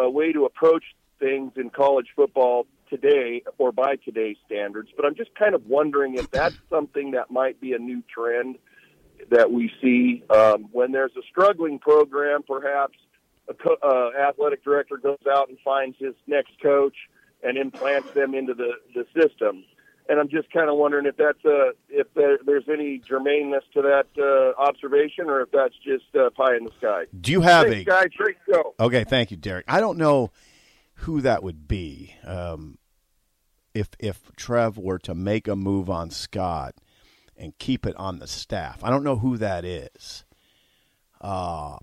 uh, 0.00 0.08
way 0.08 0.32
to 0.32 0.44
approach 0.44 0.84
things 1.18 1.52
in 1.56 1.70
college 1.70 2.06
football 2.16 2.66
today 2.88 3.42
or 3.58 3.72
by 3.72 3.96
today's 3.96 4.36
standards, 4.46 4.88
but 4.96 5.04
I'm 5.04 5.14
just 5.14 5.34
kind 5.34 5.54
of 5.54 5.66
wondering 5.66 6.14
if 6.14 6.30
that's 6.30 6.56
something 6.70 7.12
that 7.12 7.30
might 7.30 7.60
be 7.60 7.72
a 7.72 7.78
new 7.78 8.02
trend 8.12 8.56
that 9.30 9.52
we 9.52 9.70
see 9.82 10.22
um, 10.30 10.68
when 10.72 10.92
there's 10.92 11.12
a 11.16 11.22
struggling 11.28 11.78
program. 11.78 12.42
Perhaps 12.42 12.96
a 13.50 13.54
co- 13.54 13.76
uh, 13.82 14.10
athletic 14.28 14.64
director 14.64 14.96
goes 14.96 15.18
out 15.30 15.48
and 15.48 15.58
finds 15.64 15.98
his 15.98 16.14
next 16.26 16.52
coach 16.62 16.96
and 17.42 17.58
implants 17.58 18.10
them 18.12 18.34
into 18.34 18.54
the 18.54 18.72
the 18.94 19.04
system. 19.20 19.64
And 20.08 20.18
I'm 20.18 20.28
just 20.28 20.50
kind 20.50 20.68
of 20.68 20.76
wondering 20.76 21.06
if 21.06 21.16
that's 21.16 21.44
uh, 21.44 21.72
if 21.88 22.12
there, 22.14 22.38
there's 22.44 22.68
any 22.68 23.00
germaneness 23.00 23.62
to 23.74 23.82
that 23.82 24.06
uh, 24.18 24.60
observation, 24.60 25.26
or 25.26 25.42
if 25.42 25.50
that's 25.52 25.74
just 25.84 26.04
uh, 26.16 26.30
pie 26.30 26.56
in 26.56 26.64
the 26.64 26.72
sky. 26.78 27.04
Do 27.20 27.30
you 27.32 27.42
have 27.42 27.66
Thanks, 27.66 27.82
a 27.82 27.84
guys. 27.84 28.08
Great 28.16 28.36
show. 28.48 28.74
Okay, 28.80 29.04
thank 29.04 29.30
you, 29.30 29.36
Derek. 29.36 29.66
I 29.68 29.80
don't 29.80 29.98
know 29.98 30.30
who 30.94 31.20
that 31.20 31.42
would 31.42 31.68
be. 31.68 32.16
Um, 32.24 32.78
if 33.74 33.90
if 33.98 34.34
Trev 34.36 34.78
were 34.78 34.98
to 35.00 35.14
make 35.14 35.46
a 35.46 35.54
move 35.54 35.88
on 35.88 36.10
Scott 36.10 36.74
and 37.36 37.56
keep 37.58 37.86
it 37.86 37.96
on 37.96 38.18
the 38.18 38.26
staff, 38.26 38.82
I 38.82 38.90
don't 38.90 39.04
know 39.04 39.16
who 39.16 39.36
that 39.36 39.64
is. 39.64 40.24
Uh, 41.20 41.78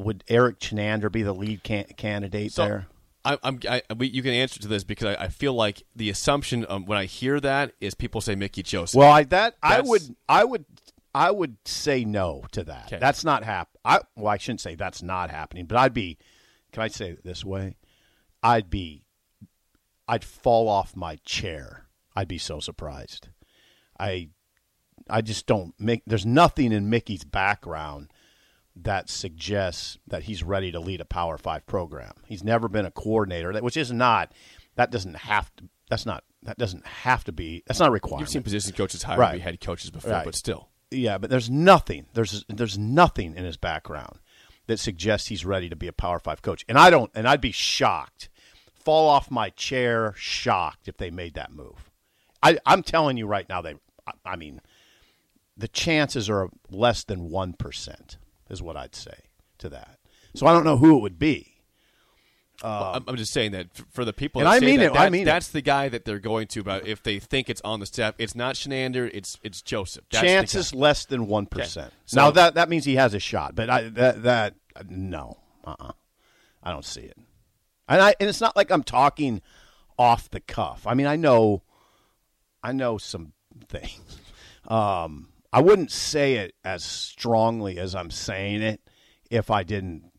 would 0.00 0.24
Erik 0.28 0.58
Chinander 0.58 1.10
be 1.10 1.22
the 1.22 1.32
lead 1.32 1.62
can- 1.62 1.84
candidate 1.96 2.52
So, 2.52 2.64
there? 2.64 2.86
I, 3.24 3.38
I'm, 3.42 3.60
I, 3.68 3.82
we- 3.96 4.08
you 4.08 4.22
can 4.22 4.32
answer 4.32 4.58
to 4.60 4.68
this 4.68 4.82
because 4.84 5.14
I, 5.16 5.24
I 5.24 5.28
feel 5.28 5.52
like 5.52 5.82
the 5.94 6.10
assumption 6.10 6.64
um, 6.68 6.86
when 6.86 6.98
I 6.98 7.04
hear 7.04 7.38
that 7.40 7.72
is 7.80 7.94
people 7.94 8.20
say 8.20 8.34
Mickey 8.34 8.62
Joseph. 8.62 8.98
Well, 8.98 9.10
I 9.12 9.24
that 9.24 9.56
I 9.62 9.80
would 9.82 10.02
I 10.28 10.44
would 10.44 10.64
I 11.14 11.30
would 11.30 11.56
say 11.66 12.04
no 12.04 12.44
to 12.52 12.64
that. 12.64 12.86
Okay. 12.86 12.98
That's 12.98 13.24
not 13.24 13.44
hap. 13.44 13.68
I 13.84 14.00
well, 14.16 14.28
I 14.28 14.38
shouldn't 14.38 14.60
say 14.62 14.74
that's 14.74 15.02
not 15.02 15.30
happening, 15.30 15.66
but 15.66 15.76
I'd 15.76 15.92
be. 15.94 16.18
Can 16.72 16.82
I 16.84 16.88
say 16.88 17.10
it 17.10 17.24
this 17.24 17.44
way? 17.44 17.76
I'd 18.42 18.70
be. 18.70 19.04
I'd 20.08 20.24
fall 20.24 20.68
off 20.68 20.96
my 20.96 21.16
chair. 21.24 21.86
I'd 22.16 22.28
be 22.28 22.38
so 22.38 22.58
surprised. 22.60 23.28
I, 23.98 24.30
I 25.08 25.20
just 25.20 25.46
don't 25.46 25.74
make. 25.78 26.02
There's 26.06 26.24
nothing 26.26 26.72
in 26.72 26.88
Mickey's 26.90 27.24
background 27.24 28.10
that 28.84 29.08
suggests 29.10 29.98
that 30.06 30.24
he's 30.24 30.42
ready 30.42 30.72
to 30.72 30.80
lead 30.80 31.00
a 31.00 31.04
Power 31.04 31.36
Five 31.38 31.66
program. 31.66 32.12
He's 32.26 32.44
never 32.44 32.68
been 32.68 32.86
a 32.86 32.90
coordinator, 32.90 33.52
which 33.60 33.76
is 33.76 33.92
not. 33.92 34.32
That 34.76 34.90
doesn't 34.90 35.14
have 35.16 35.54
to. 35.56 35.64
That's 35.88 36.06
not. 36.06 36.24
That 36.42 36.56
doesn't 36.58 36.86
have 36.86 37.24
to 37.24 37.32
be. 37.32 37.62
That's 37.66 37.80
not 37.80 37.92
required. 37.92 38.20
You've 38.20 38.28
seen 38.30 38.42
position 38.42 38.72
coaches 38.72 39.02
hired 39.02 39.18
Right. 39.18 39.40
head 39.40 39.60
coaches 39.60 39.90
before, 39.90 40.12
Right. 40.12 40.24
but 40.24 40.34
still. 40.34 40.68
Yeah, 40.90 41.18
but 41.18 41.30
there's 41.30 41.50
nothing. 41.50 42.06
There's 42.14 42.44
there's 42.48 42.78
nothing 42.78 43.36
in 43.36 43.44
his 43.44 43.56
background 43.56 44.18
that 44.66 44.78
suggests 44.78 45.28
he's 45.28 45.44
ready 45.44 45.68
to 45.68 45.76
be 45.76 45.86
a 45.88 45.92
Power 45.92 46.18
Five 46.18 46.42
coach. 46.42 46.64
And 46.68 46.78
I 46.78 46.90
don't. 46.90 47.10
And 47.14 47.28
I'd 47.28 47.40
be 47.40 47.52
shocked, 47.52 48.28
fall 48.72 49.08
off 49.08 49.30
my 49.30 49.50
chair, 49.50 50.14
shocked 50.16 50.88
if 50.88 50.96
they 50.96 51.10
made 51.10 51.34
that 51.34 51.52
move. 51.52 51.90
I, 52.42 52.58
I'm 52.64 52.82
telling 52.82 53.16
you 53.16 53.26
right 53.26 53.48
now, 53.48 53.60
they. 53.60 53.74
I, 54.06 54.12
I 54.24 54.36
mean, 54.36 54.60
the 55.56 55.68
chances 55.68 56.30
are 56.30 56.48
less 56.70 57.04
than 57.04 57.28
one 57.28 57.52
percent 57.52 58.16
is 58.50 58.60
what 58.62 58.76
I'd 58.76 58.94
say 58.94 59.16
to 59.58 59.68
that. 59.70 59.98
So 60.34 60.46
I 60.46 60.52
don't 60.52 60.64
know 60.64 60.76
who 60.76 60.96
it 60.96 61.00
would 61.00 61.18
be. 61.18 61.46
Well, 62.62 63.02
I'm, 63.08 63.16
just 63.16 63.32
saying 63.32 63.52
that 63.52 63.68
for 63.90 64.04
the 64.04 64.12
people, 64.12 64.42
And 64.42 64.46
that 64.46 64.52
I 64.52 64.58
say 64.58 64.66
mean 64.66 64.80
that, 64.80 64.86
it, 64.86 64.92
I 64.92 65.04
that- 65.04 65.12
mean 65.12 65.22
it. 65.22 65.24
that's 65.24 65.48
the 65.48 65.62
guy 65.62 65.88
that 65.88 66.04
they're 66.04 66.18
going 66.18 66.46
to. 66.48 66.62
But 66.62 66.86
if 66.86 67.02
they 67.02 67.18
think 67.18 67.48
it's 67.48 67.62
on 67.62 67.80
the 67.80 67.86
staff, 67.86 68.14
it's 68.18 68.34
not 68.34 68.54
Chinander. 68.54 69.10
It's 69.14 69.38
it's 69.42 69.62
Joseph. 69.62 70.04
That's 70.10 70.26
chances 70.26 70.74
less 70.74 71.06
than 71.06 71.26
one 71.26 71.46
percent. 71.46 71.92
So- 72.04 72.16
now 72.20 72.30
that 72.32 72.54
that 72.54 72.68
means 72.68 72.84
he 72.84 72.96
has 72.96 73.14
a 73.14 73.18
shot, 73.18 73.54
but 73.54 73.70
I, 73.70 73.88
that 73.88 74.22
that 74.24 74.54
no, 74.90 75.38
uh, 75.64 75.74
uh 75.80 75.92
I 76.62 76.70
don't 76.70 76.84
see 76.84 77.00
it. 77.00 77.16
And 77.88 78.02
I 78.02 78.14
and 78.20 78.28
it's 78.28 78.42
not 78.42 78.56
like 78.56 78.70
I'm 78.70 78.82
talking 78.84 79.40
off 79.98 80.30
the 80.30 80.40
cuff. 80.40 80.86
I 80.86 80.92
mean, 80.92 81.06
I 81.06 81.16
know, 81.16 81.62
I 82.62 82.72
know 82.72 82.98
some 82.98 83.32
things. 83.68 84.18
Um, 84.68 85.30
I 85.52 85.60
wouldn't 85.60 85.90
say 85.90 86.34
it 86.34 86.54
as 86.64 86.84
strongly 86.84 87.78
as 87.78 87.94
I'm 87.94 88.10
saying 88.10 88.62
it 88.62 88.80
if 89.30 89.50
I 89.50 89.62
didn't 89.62 90.10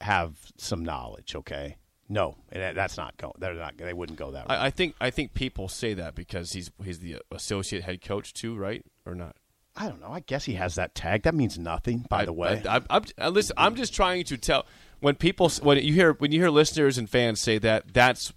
have 0.00 0.36
some 0.56 0.84
knowledge. 0.84 1.34
Okay, 1.34 1.76
no, 2.08 2.36
that's 2.52 2.96
not 2.96 3.16
going. 3.16 3.34
They're 3.38 3.54
not. 3.54 3.76
They 3.76 3.92
wouldn't 3.92 4.18
go 4.18 4.32
that. 4.32 4.48
route. 4.48 4.58
I, 4.58 4.66
I 4.66 4.70
think 4.70 4.94
I 5.00 5.10
think 5.10 5.34
people 5.34 5.68
say 5.68 5.94
that 5.94 6.14
because 6.14 6.52
he's 6.52 6.70
he's 6.84 7.00
the 7.00 7.18
associate 7.30 7.82
head 7.82 8.00
coach 8.02 8.32
too, 8.32 8.56
right? 8.56 8.84
Or 9.06 9.14
not? 9.14 9.36
I 9.76 9.88
don't 9.88 10.00
know. 10.00 10.10
I 10.10 10.20
guess 10.20 10.44
he 10.44 10.54
has 10.54 10.74
that 10.74 10.94
tag. 10.94 11.22
That 11.22 11.34
means 11.34 11.58
nothing. 11.58 12.06
By 12.08 12.22
I- 12.22 12.24
the 12.26 12.32
way, 12.32 12.62
I, 12.68 12.76
I, 12.76 12.80
I'm, 12.90 13.04
I, 13.18 13.24
uh, 13.26 13.30
listen, 13.30 13.54
I'm 13.56 13.76
just 13.76 13.94
trying 13.94 14.24
to 14.24 14.36
tell 14.36 14.66
when 15.00 15.14
people 15.14 15.50
when 15.62 15.78
you 15.78 15.94
hear 15.94 16.12
when 16.14 16.32
you 16.32 16.40
hear 16.40 16.50
listeners 16.50 16.98
and 16.98 17.08
fans 17.08 17.40
say 17.40 17.58
that 17.58 17.92
that's 17.92 18.32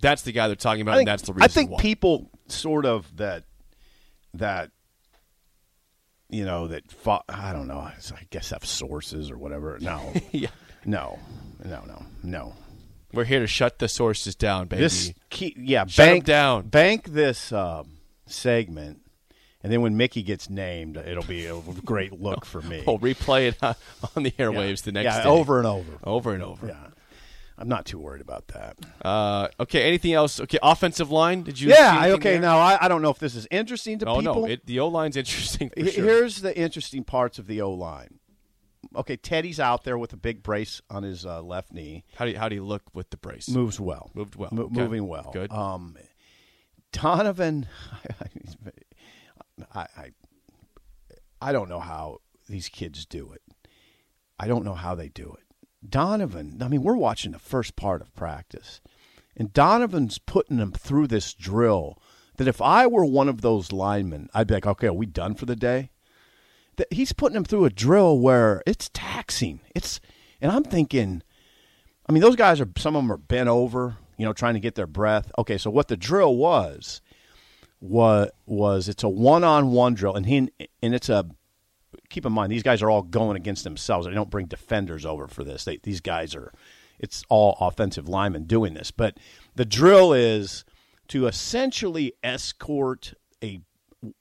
that's 0.00 0.22
the 0.22 0.32
guy 0.32 0.46
they're 0.46 0.56
talking 0.56 0.82
about, 0.82 0.92
think, 0.92 1.00
and 1.00 1.08
that's 1.08 1.22
the 1.22 1.32
reason. 1.32 1.44
I 1.44 1.48
think 1.48 1.70
why. 1.70 1.80
people 1.80 2.30
sort 2.48 2.86
of 2.86 3.16
that 3.16 3.44
that 4.34 4.70
you 6.30 6.44
know 6.44 6.68
that 6.68 6.84
I 7.28 7.52
don't 7.52 7.66
know. 7.68 7.78
I 7.78 7.94
guess 8.30 8.50
have 8.50 8.64
sources 8.64 9.30
or 9.30 9.38
whatever. 9.38 9.78
No, 9.80 10.12
Yeah. 10.32 10.48
no, 10.84 11.18
no, 11.64 11.82
no, 11.86 12.04
no. 12.22 12.54
We're 13.12 13.24
here 13.24 13.40
to 13.40 13.46
shut 13.46 13.78
the 13.78 13.88
sources 13.88 14.34
down, 14.34 14.66
baby. 14.66 14.82
This 14.82 15.12
key, 15.30 15.54
yeah, 15.58 15.86
Shut 15.86 16.06
bank 16.06 16.24
down. 16.24 16.68
Bank 16.68 17.08
this 17.10 17.52
um, 17.52 17.98
segment, 18.26 19.00
and 19.62 19.72
then 19.72 19.80
when 19.80 19.96
Mickey 19.96 20.22
gets 20.22 20.50
named, 20.50 20.98
it'll 20.98 21.24
be 21.24 21.46
a 21.46 21.58
great 21.84 22.12
look 22.20 22.44
for 22.44 22.60
me. 22.60 22.82
we'll 22.86 22.98
replay 22.98 23.48
it 23.48 23.56
on, 23.62 23.74
on 24.14 24.22
the 24.24 24.32
Yeah. 24.36 24.46
airwaves 24.46 24.82
the 24.82 24.92
next 24.92 25.04
yeah, 25.16 25.22
day. 25.22 25.28
over 25.28 25.56
and 25.58 25.66
over. 25.66 25.92
over 26.04 26.34
and 26.34 26.42
over. 26.42 26.66
Yeah, 26.68 26.86
I'm 27.60 27.68
not 27.68 27.86
too 27.86 27.98
worried 27.98 28.20
about 28.22 28.46
that. 28.48 28.76
Uh, 29.04 29.48
okay. 29.58 29.82
Anything 29.82 30.12
else? 30.12 30.38
Okay. 30.40 30.58
Offensive 30.62 31.10
line. 31.10 31.42
Did 31.42 31.60
you? 31.60 31.70
Yeah, 31.70 31.76
see 31.76 31.82
I, 31.82 32.02
anything 32.04 32.12
okay. 32.20 32.30
there? 32.32 32.40
Now 32.40 32.58
I, 32.58 32.78
I 32.84 32.88
don't 32.88 33.02
know 33.02 33.10
if 33.10 33.18
this 33.18 33.34
is 33.34 33.48
interesting 33.50 33.98
to 33.98 34.06
Oh 34.06 34.18
people. 34.20 34.42
no. 34.42 34.44
It, 34.46 34.64
the 34.66 34.78
O 34.80 34.86
line's 34.88 35.16
interesting. 35.22 35.70
H- 35.76 35.94
sure. 35.94 36.04
Here's 36.04 36.40
the 36.40 36.56
interesting 36.56 37.02
parts 37.04 37.38
of 37.38 37.46
the 37.48 37.60
O 37.60 37.72
line. 37.72 38.20
Okay, 38.94 39.16
Teddy's 39.16 39.58
out 39.58 39.82
there 39.82 39.98
with 39.98 40.12
a 40.12 40.16
big 40.16 40.42
brace 40.44 40.80
on 40.88 41.02
his 41.02 41.26
uh, 41.26 41.42
left 41.42 41.72
knee. 41.72 42.04
How 42.14 42.24
do 42.24 42.30
you, 42.30 42.38
how 42.38 42.48
do 42.48 42.54
you 42.54 42.64
look 42.64 42.82
with 42.94 43.10
the 43.10 43.16
brace? 43.16 43.48
Moves 43.50 43.80
well. 43.80 44.10
Moved 44.14 44.36
well. 44.36 44.50
Mo- 44.52 44.62
Okay. 44.66 44.80
Moving 44.80 45.08
well. 45.08 45.30
Good. 45.32 45.50
Um, 45.52 45.96
Donovan, 46.92 47.66
I, 49.74 49.86
I, 49.96 50.10
I 51.42 51.52
don't 51.52 51.68
know 51.68 51.80
how 51.80 52.18
these 52.48 52.68
kids 52.68 53.04
do 53.04 53.32
it. 53.32 53.42
I 54.38 54.46
don't 54.46 54.64
know 54.64 54.74
how 54.74 54.94
they 54.94 55.08
do 55.08 55.36
it. 55.38 55.44
Donovan, 55.86 56.58
I 56.60 56.68
mean, 56.68 56.82
we're 56.82 56.96
watching 56.96 57.32
the 57.32 57.38
first 57.38 57.76
part 57.76 58.00
of 58.00 58.14
practice, 58.14 58.80
and 59.36 59.52
Donovan's 59.52 60.18
putting 60.18 60.56
them 60.56 60.72
through 60.72 61.06
this 61.06 61.34
drill 61.34 61.98
that 62.36 62.48
if 62.48 62.62
I 62.62 62.86
were 62.86 63.04
one 63.04 63.28
of 63.28 63.40
those 63.40 63.72
linemen, 63.72 64.28
I'd 64.32 64.46
be 64.46 64.54
like, 64.54 64.66
okay, 64.66 64.88
are 64.88 64.92
we 64.92 65.06
done 65.06 65.34
for 65.34 65.46
the 65.46 65.56
day? 65.56 65.90
That 66.76 66.92
he's 66.92 67.12
putting 67.12 67.34
them 67.34 67.44
through 67.44 67.64
a 67.64 67.70
drill 67.70 68.18
where 68.18 68.62
it's 68.66 68.90
taxing. 68.92 69.60
It's, 69.74 70.00
and 70.40 70.52
I'm 70.52 70.64
thinking, 70.64 71.22
I 72.08 72.12
mean, 72.12 72.22
those 72.22 72.36
guys 72.36 72.60
are 72.60 72.68
some 72.76 72.96
of 72.96 73.02
them 73.02 73.12
are 73.12 73.16
bent 73.16 73.48
over, 73.48 73.96
you 74.16 74.24
know, 74.24 74.32
trying 74.32 74.54
to 74.54 74.60
get 74.60 74.76
their 74.76 74.86
breath. 74.86 75.30
Okay, 75.38 75.58
so 75.58 75.70
what 75.70 75.88
the 75.88 75.96
drill 75.96 76.36
was 76.36 77.00
was 77.80 78.30
was 78.46 78.88
it's 78.88 79.02
a 79.02 79.08
one-on-one 79.08 79.94
drill, 79.94 80.14
and 80.14 80.26
he 80.26 80.36
and 80.82 80.94
it's 80.94 81.08
a 81.08 81.26
keep 82.10 82.26
in 82.26 82.32
mind 82.32 82.50
these 82.50 82.62
guys 82.62 82.82
are 82.82 82.90
all 82.90 83.02
going 83.02 83.36
against 83.36 83.64
themselves. 83.64 84.06
They 84.06 84.12
don't 84.12 84.30
bring 84.30 84.46
defenders 84.46 85.04
over 85.04 85.28
for 85.28 85.44
this. 85.44 85.64
They, 85.64 85.78
these 85.78 86.00
guys 86.00 86.34
are 86.34 86.52
it's 86.98 87.24
all 87.28 87.56
offensive 87.60 88.08
linemen 88.08 88.44
doing 88.44 88.74
this, 88.74 88.90
but 88.90 89.18
the 89.54 89.64
drill 89.64 90.12
is 90.12 90.64
to 91.08 91.26
essentially 91.26 92.14
escort 92.22 93.14
a 93.42 93.60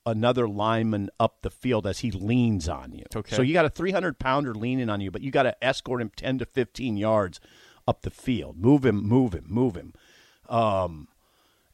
another 0.05 0.47
lineman 0.47 1.09
up 1.19 1.41
the 1.41 1.49
field 1.49 1.85
as 1.85 1.99
he 1.99 2.11
leans 2.11 2.67
on 2.67 2.93
you. 2.93 3.05
Okay. 3.15 3.35
So 3.35 3.41
you 3.41 3.53
got 3.53 3.65
a 3.65 3.69
300 3.69 4.17
pounder 4.17 4.55
leaning 4.55 4.89
on 4.89 5.01
you, 5.01 5.11
but 5.11 5.21
you 5.21 5.29
got 5.29 5.43
to 5.43 5.63
escort 5.63 6.01
him 6.01 6.11
10 6.15 6.39
to 6.39 6.45
15 6.45 6.97
yards 6.97 7.39
up 7.87 8.01
the 8.01 8.09
field. 8.09 8.57
Move 8.57 8.85
him, 8.85 9.07
move 9.07 9.33
him, 9.33 9.45
move 9.47 9.75
him. 9.75 9.93
Um, 10.49 11.07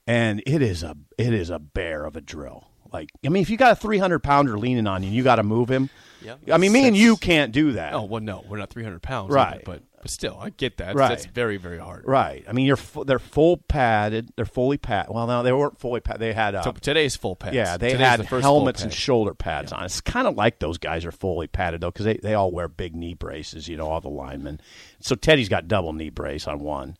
and 0.06 0.43
it 0.45 0.62
is 0.62 0.84
a 0.84 0.97
it 1.17 1.34
is 1.34 1.49
a 1.49 1.60
bear 1.60 2.06
of 2.06 2.15
a 2.15 2.21
drill. 2.21 2.67
Like 2.94 3.10
I 3.26 3.30
mean, 3.30 3.42
if 3.42 3.50
you 3.50 3.58
got 3.58 3.72
a 3.74 3.76
300 3.76 4.20
pounder 4.20 4.58
leaning 4.58 4.88
on 4.88 5.02
you, 5.04 5.08
and 5.08 5.16
you 5.16 5.24
got 5.24 5.36
to 5.38 5.44
move 5.44 5.70
him. 5.70 5.90
Yeah. 6.22 6.36
I 6.54 6.58
mean, 6.58 6.72
me 6.72 6.88
and 6.88 6.96
you 6.96 7.18
can't 7.18 7.52
do 7.52 7.74
that. 7.74 7.94
Oh 7.94 8.04
well, 8.04 8.22
no, 8.22 8.46
we're 8.48 8.58
not 8.58 8.70
300 8.70 9.02
pounds, 9.02 9.32
Right. 9.34 9.62
but 9.66 9.82
but 10.02 10.10
still, 10.12 10.38
I 10.40 10.50
get 10.52 10.78
that. 10.78 10.96
Right. 10.96 11.10
That's 11.10 11.26
very 11.26 11.58
very 11.58 11.80
hard. 11.80 12.04
Right. 12.06 12.46
I 12.48 12.54
mean, 12.54 12.66
you're 12.66 12.78
fu- 12.78 13.04
they're 13.04 13.20
full 13.20 13.58
padded. 13.58 14.32
They're 14.36 14.46
fully 14.46 14.78
padded. 14.78 15.14
Well, 15.14 15.28
no, 15.28 15.44
they 15.44 15.52
weren't 15.52 15.80
fully 15.80 16.00
padded. 16.02 16.22
They 16.22 16.34
had 16.34 16.56
uh, 16.56 16.64
So 16.64 16.72
today's 16.74 17.16
full 17.16 17.36
pads. 17.36 17.56
Yeah, 17.56 17.78
they 17.78 17.92
Today's 17.94 18.06
had 18.08 18.20
the 18.22 18.42
helmets 18.42 18.84
and 18.84 18.94
shoulder 18.94 19.34
pads 19.34 19.74
on. 19.74 19.84
It's 19.86 20.02
kind 20.02 20.28
of 20.28 20.36
like 20.36 20.60
those 20.60 20.78
guys 20.78 21.04
are 21.06 21.12
fully 21.12 21.48
padded 21.48 21.82
though, 21.82 21.92
because 21.92 22.06
they, 22.06 22.18
they 22.18 22.34
all 22.36 22.52
wear 22.52 22.68
big 22.68 22.96
knee 22.96 23.16
braces. 23.16 23.68
You 23.68 23.76
know, 23.78 23.88
all 23.88 24.02
the 24.02 24.10
linemen. 24.10 24.62
So 25.00 25.16
Teddy's 25.16 25.50
got 25.50 25.68
double 25.68 25.94
knee 25.94 26.10
brace 26.10 26.48
on 26.48 26.60
one. 26.60 26.96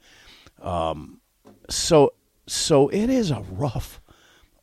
Um, 0.62 1.20
so 1.70 2.14
so 2.48 2.90
it 2.90 3.10
is 3.10 3.32
a 3.32 3.42
rough, 3.52 4.02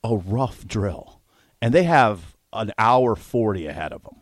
a 0.04 0.16
rough 0.16 0.66
drill, 0.66 1.19
and 1.60 1.74
they 1.74 1.84
have 1.84 2.36
an 2.52 2.72
hour 2.78 3.16
forty 3.16 3.66
ahead 3.66 3.92
of 3.92 4.02
them. 4.02 4.16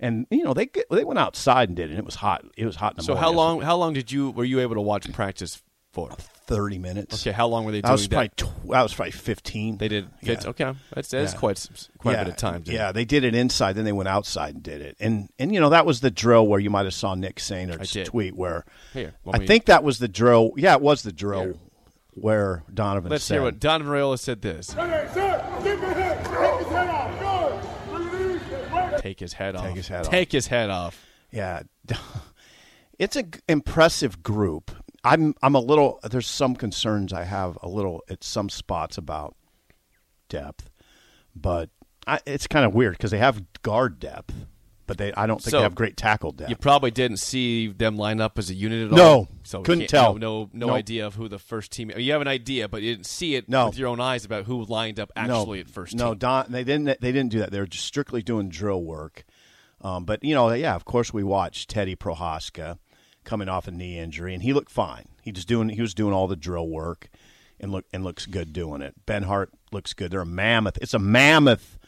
And 0.00 0.26
you 0.30 0.44
know 0.44 0.54
they 0.54 0.68
they 0.90 1.04
went 1.04 1.18
outside 1.18 1.68
and 1.68 1.76
did 1.76 1.90
it. 1.90 1.92
And 1.92 1.98
it 1.98 2.04
was 2.04 2.16
hot. 2.16 2.44
It 2.56 2.66
was 2.66 2.76
hot 2.76 2.92
in 2.92 2.96
the 2.98 3.02
So 3.04 3.14
morning 3.14 3.22
how 3.24 3.32
long? 3.32 3.60
How 3.62 3.76
long 3.76 3.92
did 3.94 4.10
you 4.12 4.30
were 4.30 4.44
you 4.44 4.60
able 4.60 4.74
to 4.74 4.80
watch 4.80 5.10
practice 5.12 5.62
for? 5.92 6.10
Thirty 6.46 6.76
minutes. 6.76 7.22
Okay, 7.22 7.32
how 7.32 7.46
long 7.46 7.64
were 7.64 7.72
they 7.72 7.80
That 7.80 7.86
doing 7.86 7.92
was 7.94 8.06
probably 8.08 8.28
tw- 8.36 8.68
that 8.70 8.82
was 8.82 8.92
probably 8.92 9.12
fifteen. 9.12 9.78
They 9.78 9.88
did. 9.88 10.10
Yeah. 10.20 10.40
Okay, 10.44 10.74
that's 10.94 11.08
that's 11.08 11.32
Yeah. 11.32 11.38
quite 11.38 11.66
quite 11.96 12.12
yeah, 12.12 12.20
a 12.20 12.24
bit 12.26 12.32
of 12.32 12.36
time. 12.36 12.64
Yeah, 12.66 12.90
it? 12.90 12.92
they 12.92 13.06
did 13.06 13.24
it 13.24 13.34
inside, 13.34 13.72
then 13.74 13.86
they 13.86 13.92
went 13.92 14.10
outside 14.10 14.52
and 14.56 14.62
did 14.62 14.82
it, 14.82 14.96
and 15.00 15.30
and 15.38 15.54
you 15.54 15.60
know 15.60 15.70
that 15.70 15.86
was 15.86 16.00
the 16.00 16.10
drill 16.10 16.46
where 16.46 16.60
you 16.60 16.68
might 16.68 16.84
have 16.84 16.92
saw 16.92 17.14
Nick 17.14 17.36
Sainter's 17.36 17.92
did. 17.92 18.04
tweet 18.06 18.36
where 18.36 18.66
Here, 18.92 19.14
I 19.32 19.38
think 19.46 19.64
that 19.66 19.82
was 19.82 20.00
the 20.00 20.08
drill. 20.08 20.52
Yeah, 20.56 20.74
it 20.74 20.82
was 20.82 21.02
the 21.02 21.12
drill 21.12 21.44
Here. 21.44 21.54
Where 22.14 22.62
Donovan 22.72 23.08
said, 23.08 23.12
Let's 23.12 23.24
said. 23.24 23.34
hear 23.34 23.42
what 23.42 23.58
Donovan 23.58 23.92
Raiola 23.92 24.18
said. 24.18 24.42
This 24.42 24.74
take 29.04 29.20
his 29.20 29.34
head 29.34 29.54
off. 29.54 29.64
Take 29.66 29.76
his 29.76 29.88
head 29.88 30.00
off. 30.00 30.10
Take 30.10 30.32
his 30.32 30.46
head 30.46 30.70
off. 30.70 31.06
Yeah, 31.30 31.62
it's 32.98 33.16
an 33.16 33.32
impressive 33.48 34.22
group. 34.22 34.70
I'm 35.04 35.34
I'm 35.42 35.54
a 35.54 35.60
little. 35.60 36.00
There's 36.08 36.26
some 36.26 36.56
concerns 36.56 37.12
I 37.12 37.24
have 37.24 37.58
a 37.62 37.68
little 37.68 38.02
at 38.08 38.24
some 38.24 38.48
spots 38.48 38.96
about 38.96 39.36
depth, 40.28 40.70
but 41.36 41.68
I, 42.06 42.20
it's 42.26 42.46
kind 42.46 42.64
of 42.64 42.74
weird 42.74 42.92
because 42.92 43.10
they 43.10 43.18
have 43.18 43.42
guard 43.62 44.00
depth, 44.00 44.32
but 44.86 44.98
they 44.98 45.12
I 45.14 45.26
don't 45.26 45.40
think 45.42 45.50
So, 45.50 45.58
they 45.58 45.62
have 45.62 45.74
great 45.74 45.96
tackle 45.96 46.32
depth. 46.32 46.50
You 46.50 46.56
probably 46.56 46.90
didn't 46.90 47.16
see 47.18 47.68
them 47.68 47.96
line 47.96 48.20
up 48.20 48.38
as 48.38 48.50
a 48.50 48.54
unit 48.54 48.86
at 48.86 48.92
No, 48.96 49.04
all. 49.04 49.28
so 49.42 49.62
couldn't 49.62 49.88
tell. 49.88 50.14
No, 50.14 50.44
no, 50.44 50.50
no 50.52 50.66
Nope. 50.68 50.76
idea 50.76 51.06
of 51.06 51.14
who 51.14 51.28
the 51.28 51.38
first 51.38 51.72
team. 51.72 51.90
You 51.96 52.12
have 52.12 52.20
an 52.20 52.28
idea, 52.28 52.68
but 52.68 52.82
you 52.82 52.92
didn't 52.94 53.06
see 53.06 53.34
it 53.34 53.48
No. 53.48 53.66
with 53.66 53.78
your 53.78 53.88
own 53.88 54.00
eyes 54.00 54.24
about 54.24 54.44
who 54.44 54.64
lined 54.64 55.00
up 55.00 55.10
actually 55.16 55.60
at 55.60 55.68
first. 55.68 55.94
No, 55.94 56.10
team. 56.10 56.18
Don, 56.18 56.46
they 56.50 56.64
didn't. 56.64 57.00
They 57.00 57.12
didn't 57.12 57.30
do 57.30 57.38
that. 57.40 57.50
They 57.50 57.58
were 57.60 57.66
just 57.66 57.84
strictly 57.86 58.22
doing 58.22 58.48
drill 58.48 58.82
work. 58.82 59.24
Um, 59.80 60.04
but 60.04 60.22
you 60.24 60.34
know, 60.34 60.50
yeah, 60.52 60.74
of 60.74 60.84
course, 60.84 61.12
we 61.12 61.22
watched 61.24 61.68
Teddy 61.70 61.94
Prochazka 61.96 62.78
coming 63.24 63.48
off 63.48 63.66
a 63.68 63.70
knee 63.70 63.98
injury, 63.98 64.34
and 64.34 64.42
he 64.42 64.52
looked 64.52 64.70
fine. 64.70 65.06
He 65.22 65.32
just 65.32 65.48
doing. 65.48 65.68
He 65.70 65.80
was 65.82 65.94
doing 65.94 66.12
all 66.14 66.26
the 66.26 66.36
drill 66.36 66.68
work, 66.68 67.08
and 67.60 67.72
look 67.72 67.84
and 67.92 68.02
looks 68.04 68.26
good 68.26 68.52
doing 68.52 68.80
it. 68.82 68.94
Benhart 69.06 69.48
looks 69.72 69.92
good. 69.92 70.10
They're 70.10 70.20
a 70.20 70.26
mammoth. 70.26 70.78
It's 70.80 70.94
a 70.94 70.98
mammoth. 70.98 71.78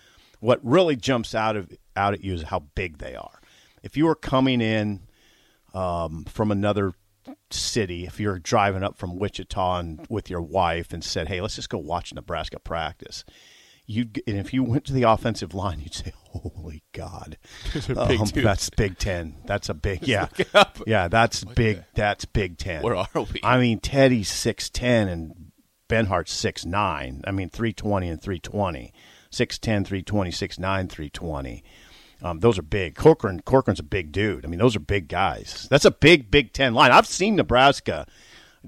What 0.40 0.60
really 0.62 0.96
jumps 0.96 1.34
out 1.34 1.56
of 1.56 1.72
out 1.96 2.14
at 2.14 2.22
you 2.22 2.34
is 2.34 2.42
how 2.42 2.60
big 2.74 2.98
they 2.98 3.14
are. 3.14 3.40
If 3.82 3.96
you 3.96 4.06
were 4.06 4.14
coming 4.14 4.60
in 4.60 5.00
um, 5.74 6.24
from 6.24 6.50
another 6.50 6.92
city, 7.50 8.06
if 8.06 8.20
you're 8.20 8.38
driving 8.38 8.82
up 8.82 8.96
from 8.96 9.18
Wichita 9.18 9.78
and 9.78 10.06
with 10.08 10.30
your 10.30 10.42
wife 10.42 10.92
and 10.92 11.02
said, 11.02 11.28
"Hey, 11.28 11.40
let's 11.40 11.56
just 11.56 11.70
go 11.70 11.78
watch 11.78 12.12
Nebraska 12.14 12.58
practice," 12.58 13.24
you 13.86 14.06
and 14.26 14.38
if 14.38 14.52
you 14.52 14.62
went 14.62 14.84
to 14.86 14.92
the 14.92 15.04
offensive 15.04 15.54
line, 15.54 15.80
you'd 15.80 15.94
say, 15.94 16.12
"Holy 16.30 16.82
God, 16.92 17.38
big 17.74 17.96
Um, 17.96 18.26
that's 18.34 18.70
Big 18.70 18.98
Ten. 18.98 19.36
That's 19.46 19.68
a 19.68 19.74
big 19.74 20.06
yeah, 20.06 20.28
yeah. 20.86 21.08
That's 21.08 21.44
big. 21.44 21.84
That's 21.94 22.24
Big 22.24 22.58
Ten. 22.58 22.82
Where 22.82 22.96
are 22.96 23.08
we? 23.14 23.40
I 23.42 23.58
mean, 23.58 23.80
Teddy's 23.80 24.28
six 24.28 24.68
ten 24.68 25.08
and 25.08 25.52
Benhart's 25.88 26.32
six 26.32 26.64
nine. 26.64 27.22
I 27.26 27.30
mean, 27.30 27.50
three 27.50 27.72
twenty 27.72 28.08
and 28.08 28.20
three 28.20 28.40
twenty. 28.40 28.92
6'10", 29.32 29.84
320, 29.84 30.30
6'9", 30.30 30.88
320. 30.88 31.64
Um, 32.22 32.40
those 32.40 32.58
are 32.58 32.62
big. 32.62 32.94
Corcoran 32.94 33.40
Corcoran's 33.40 33.80
a 33.80 33.84
big 33.84 34.10
dude. 34.12 34.44
I 34.44 34.48
mean, 34.48 34.58
those 34.58 34.74
are 34.76 34.80
big 34.80 35.08
guys. 35.08 35.66
That's 35.70 35.84
a 35.84 35.90
big 35.90 36.30
Big 36.30 36.52
Ten 36.52 36.72
line. 36.74 36.90
I've 36.90 37.06
seen 37.06 37.36
Nebraska 37.36 38.06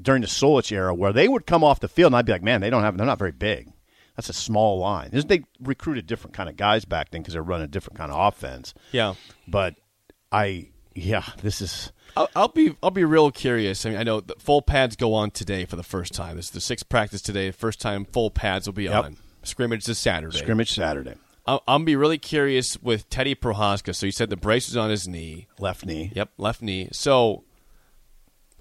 during 0.01 0.21
the 0.23 0.29
Solich 0.29 0.71
era 0.71 0.95
where 0.95 1.13
they 1.13 1.29
would 1.29 1.47
come 1.47 1.65
off 1.65 1.81
the 1.81 1.89
field 1.89 2.09
and 2.13 2.17
I'd 2.17 2.27
be 2.27 2.33
like, 2.33 2.43
man, 2.43 2.61
they 2.61 2.71
don't 2.71 2.83
have. 2.83 2.97
They're 2.97 3.07
not 3.07 3.19
very 3.19 3.33
big. 3.33 3.73
That's 4.17 4.29
a 4.29 4.33
small 4.35 4.79
line. 4.81 5.11
They 5.13 5.45
recruited 5.61 6.07
different 6.07 6.35
kind 6.35 6.49
of 6.49 6.57
guys 6.57 6.85
back 6.85 7.11
then 7.11 7.23
because 7.23 7.35
they're 7.35 7.43
running 7.43 7.65
a 7.67 7.69
different 7.69 7.99
kind 7.99 8.11
of 8.13 8.19
offense. 8.35 8.75
Yeah. 8.93 9.15
But 9.47 9.77
I, 10.33 10.71
yeah, 10.95 11.23
this 11.43 11.61
is. 11.63 11.93
I'll, 12.17 12.29
I'll 12.35 12.49
be 12.49 12.75
I'll 12.83 12.91
be 12.91 13.05
real 13.05 13.31
curious. 13.31 13.87
I 13.87 13.91
mean, 13.91 13.99
I 13.99 14.03
know 14.03 14.21
the 14.21 14.35
full 14.39 14.61
pads 14.61 14.97
go 14.97 15.15
on 15.15 15.31
today 15.31 15.65
for 15.67 15.77
the 15.77 15.83
first 15.85 16.13
time. 16.15 16.37
This 16.37 16.47
is 16.47 16.51
the 16.51 16.61
sixth 16.61 16.89
practice 16.89 17.23
today. 17.23 17.51
First 17.53 17.81
time 17.81 18.05
full 18.05 18.31
pads 18.31 18.67
will 18.67 18.73
be 18.75 18.85
Yep. 18.85 19.05
on. 19.05 19.17
Scrimmage 19.45 19.89
is 19.89 19.99
Saturday. 19.99 20.37
Scrimmage 20.37 20.73
Saturday. 20.75 21.15
I'm, 21.49 21.61
gonna 21.67 21.85
be 21.85 21.97
really 21.97 22.19
curious 22.19 22.77
with 22.83 23.09
Teddy 23.11 23.35
Prochazka. 23.35 23.95
So 23.95 24.07
you 24.07 24.13
said 24.13 24.31
the 24.31 24.37
brace 24.37 24.69
is 24.69 24.77
on 24.77 24.91
his 24.91 25.09
knee. 25.09 25.49
Left 25.59 25.85
knee. 25.87 26.13
Yep, 26.15 26.31
left 26.39 26.63
knee. 26.63 26.89
So 26.93 27.45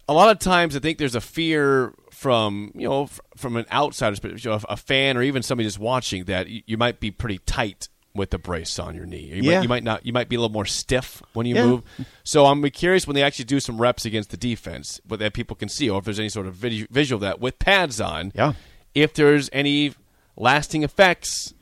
a 0.07 0.13
lot 0.13 0.29
of 0.29 0.39
times, 0.39 0.75
I 0.75 0.79
think 0.79 0.97
there's 0.97 1.15
a 1.15 1.21
fear 1.21 1.93
from 2.11 2.71
you 2.75 2.87
know 2.87 3.09
from 3.35 3.57
an 3.57 3.65
outsider's 3.71 4.19
perspective, 4.19 4.45
you 4.45 4.51
know, 4.51 4.59
a 4.69 4.77
fan 4.77 5.17
or 5.17 5.21
even 5.23 5.43
somebody 5.43 5.67
just 5.67 5.79
watching 5.79 6.23
that 6.25 6.47
you, 6.47 6.61
you 6.65 6.77
might 6.77 6.99
be 6.99 7.11
pretty 7.11 7.39
tight 7.39 7.89
with 8.15 8.31
the 8.31 8.39
brace 8.39 8.79
on 8.79 8.95
your 8.95 9.05
knee. 9.05 9.25
You, 9.31 9.43
Yeah. 9.43 9.57
might, 9.57 9.63
you 9.63 9.69
might 9.69 9.83
not. 9.83 10.05
You 10.05 10.13
might 10.13 10.29
be 10.29 10.35
a 10.35 10.39
little 10.39 10.53
more 10.53 10.65
stiff 10.65 11.21
when 11.33 11.45
you 11.45 11.55
Yeah. 11.55 11.65
move. 11.65 11.83
So 12.23 12.45
I'm 12.47 12.61
be 12.61 12.71
curious 12.71 13.05
when 13.05 13.13
they 13.15 13.21
actually 13.21 13.45
do 13.45 13.59
some 13.59 13.79
reps 13.79 14.05
against 14.05 14.31
the 14.31 14.37
defense, 14.37 14.99
but 15.05 15.19
that 15.19 15.33
people 15.33 15.55
can 15.55 15.69
see, 15.69 15.89
or 15.89 15.99
if 15.99 16.05
there's 16.05 16.19
any 16.19 16.29
sort 16.29 16.47
of 16.47 16.55
visual 16.55 17.17
of 17.17 17.21
that 17.21 17.39
with 17.39 17.59
pads 17.59 18.01
on. 18.01 18.31
Yeah. 18.33 18.53
If 18.95 19.13
there's 19.13 19.49
any 19.53 19.93
lasting 20.35 20.83
effects. 20.83 21.53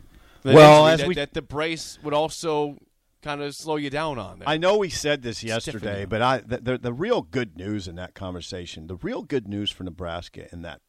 Well, 0.54 0.88
as 0.88 1.00
that, 1.00 1.08
we- 1.08 1.16
that 1.16 1.34
the 1.34 1.42
brace 1.42 1.98
would 2.04 2.14
also 2.14 2.78
kind 3.22 3.42
of 3.42 3.56
slow 3.56 3.76
you 3.78 3.90
down 3.90 4.20
on. 4.20 4.40
There. 4.40 4.48
I 4.48 4.58
know 4.58 4.78
we 4.78 4.90
said 4.90 5.24
this 5.24 5.44
yesterday, 5.44 6.06
but 6.06 6.22
I 6.22 6.38
the, 6.40 6.58
the 6.58 6.78
the 6.78 6.94
real 6.94 7.22
good 7.24 7.58
news 7.58 7.88
in 7.88 7.96
that 7.96 8.14
conversation, 8.14 8.88
the 8.88 8.98
real 8.98 9.24
good 9.24 9.48
news 9.48 9.72
for 9.72 9.84
Nebraska 9.84 10.48
in 10.54 10.62
that 10.62 10.82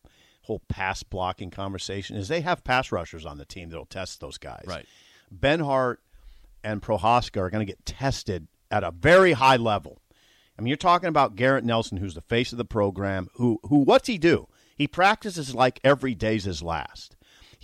whole 0.43 0.61
pass 0.69 1.03
blocking 1.03 1.51
conversation 1.51 2.17
is 2.17 2.29
they 2.29 2.43
have 2.43 2.63
pass 2.63 2.93
rushers 2.93 3.25
on 3.27 3.39
the 3.39 3.45
team 3.45 3.71
that'll 3.71 3.87
test 3.87 4.21
those 4.21 4.39
guys. 4.39 4.65
Right. 4.67 4.87
Benhart 5.35 5.97
and 6.63 6.81
Prochazka 6.83 7.39
are 7.41 7.51
going 7.51 7.67
to 7.67 7.71
get 7.73 7.85
tested 7.85 8.47
at 8.71 8.85
a 8.85 8.91
very 8.93 9.33
high 9.33 9.57
level. 9.57 10.01
I 10.59 10.63
mean, 10.63 10.69
you're 10.69 10.77
talking 10.77 11.09
about 11.09 11.37
Garrett 11.37 11.65
Nelson, 11.65 11.99
who's 11.99 12.15
the 12.15 12.21
face 12.21 12.53
of 12.53 12.59
the 12.59 12.65
program. 12.65 13.29
Who 13.35 13.59
who 13.65 13.79
what's 13.79 14.09
he 14.09 14.19
do? 14.19 14.49
He 14.77 14.87
practices 14.87 15.55
like 15.55 15.81
every 15.83 16.15
day's 16.15 16.45
his 16.45 16.63
last. 16.63 17.16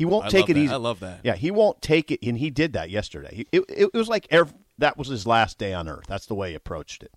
He 0.02 0.04
won't 0.04 0.24
I 0.24 0.28
take 0.30 0.50
it 0.50 0.54
that. 0.54 0.58
easy. 0.58 0.72
I 0.72 0.78
love 0.78 0.98
that. 0.98 1.20
Yeah, 1.22 1.36
he 1.36 1.52
won't 1.52 1.80
take 1.80 2.10
it, 2.10 2.18
and 2.26 2.36
he 2.36 2.50
did 2.50 2.72
that 2.72 2.90
yesterday. 2.90 3.32
He- 3.32 3.46
It, 3.52 3.64
it, 3.68 3.94
was 3.94 4.08
like 4.08 4.26
ev 4.30 4.52
that 4.78 4.98
was 4.98 5.06
his 5.06 5.28
last 5.28 5.58
day 5.58 5.72
on 5.72 5.88
earth. 5.88 6.06
That's 6.08 6.26
the 6.26 6.34
way 6.34 6.50
he 6.50 6.54
approached 6.56 7.04
it, 7.04 7.12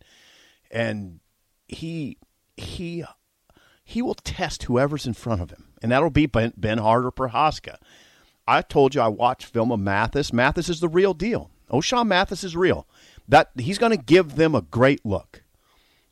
and 0.69 1.19
he 1.67 2.19
he 2.55 3.03
he 3.83 4.03
will 4.03 4.13
test 4.13 4.61
whoever's 4.63 5.07
in 5.07 5.13
front 5.15 5.41
of 5.41 5.49
him, 5.49 5.69
and 5.81 5.91
that'll 5.91 6.11
be 6.11 6.27
Ben, 6.27 6.53
Benhart 6.59 7.05
or 7.05 7.11
Prochazka. 7.11 7.77
I 8.47 8.61
told 8.61 8.93
you 8.93 9.01
I 9.01 9.07
watched 9.07 9.47
film 9.47 9.71
of 9.71 9.79
Mathis. 9.79 10.31
Mathis 10.31 10.69
is 10.69 10.79
the 10.79 10.87
real 10.87 11.15
deal. 11.15 11.49
Oh, 11.71 11.79
Ochaun 11.79 12.05
Mathis 12.05 12.43
is 12.43 12.55
real. 12.55 12.87
That 13.27 13.49
he's 13.57 13.79
going 13.79 13.97
to 13.97 14.03
give 14.03 14.35
them 14.35 14.53
a 14.53 14.61
great 14.61 15.03
look. 15.03 15.41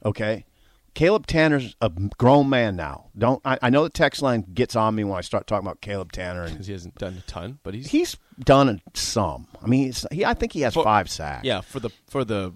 Okay, 0.03 0.45
Caleb 0.93 1.25
Tanner's 1.25 1.75
a 1.81 1.89
grown 2.17 2.49
man 2.49 2.75
now. 2.75 3.07
Don't 3.17 3.41
I, 3.43 3.57
I 3.63 3.69
know 3.71 3.83
the 3.83 3.89
text 3.89 4.21
line 4.21 4.41
gets 4.53 4.75
on 4.75 4.93
me 4.95 5.03
when 5.03 5.17
I 5.17 5.21
start 5.21 5.47
talking 5.47 5.65
about 5.65 5.81
Caleb 5.81 6.11
Tanner 6.11 6.47
because 6.49 6.67
he 6.67 6.73
hasn't 6.73 6.95
done 6.95 7.15
a 7.17 7.21
ton, 7.29 7.59
but 7.63 7.73
he's 7.73 7.89
he's 7.89 8.17
done 8.39 8.81
some. 8.93 9.47
I 9.61 9.67
mean, 9.67 9.91
he, 10.11 10.23
I 10.23 10.33
think 10.35 10.51
he 10.53 10.61
has 10.61 10.73
For- 10.75 10.83
five 10.83 11.09
sacks. 11.09 11.45
yeah 11.45 11.61
for 11.61 11.79
the 11.79 11.89
for 12.09 12.23
the 12.23 12.53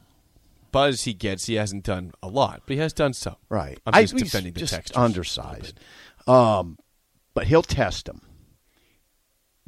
buzz 0.72 1.04
he 1.06 1.14
gets, 1.14 1.46
he 1.48 1.56
hasn't 1.56 1.84
done 1.84 2.12
a 2.22 2.28
lot, 2.28 2.62
but 2.68 2.74
he 2.76 2.80
has 2.80 2.94
done 2.94 3.14
some. 3.14 3.38
right. 3.50 3.80
I'm 3.88 3.96
I- 3.96 4.02
just 4.04 4.14
he's 4.14 4.24
defending 4.24 4.54
the 4.54 4.68
text. 4.68 4.96
undersized. 4.96 5.80
Um, 6.28 6.78
but 7.34 7.48
he'll 7.48 7.64
test 7.64 8.08
him. 8.08 8.22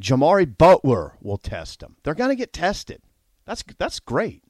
Jimari 0.02 0.46
Butler 0.58 1.14
will 1.22 1.38
test 1.38 1.82
him. 1.84 1.96
They're 2.04 2.14
going 2.16 2.30
to 2.30 2.36
get 2.36 2.54
tested. 2.54 3.02
That's 3.46 3.64
that's 3.78 4.00
great. 4.00 4.44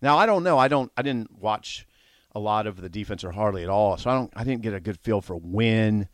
Now 0.00 0.18
I 0.18 0.26
don't 0.26 0.44
know. 0.44 0.58
I 0.58 0.68
don't. 0.68 0.92
I 0.96 1.02
didn't 1.02 1.38
watch 1.40 1.86
a 2.34 2.40
lot 2.40 2.66
of 2.66 2.80
the 2.80 2.88
defense 2.88 3.24
or 3.24 3.32
hardly 3.32 3.62
at 3.62 3.68
all, 3.68 3.96
so 3.96 4.10
I 4.10 4.14
don't. 4.14 4.32
I 4.34 4.44
didn't 4.44 4.62
get 4.62 4.74
a 4.74 4.80
good 4.80 4.98
feel 4.98 5.20
for 5.20 5.36
Wynn, 5.36 6.08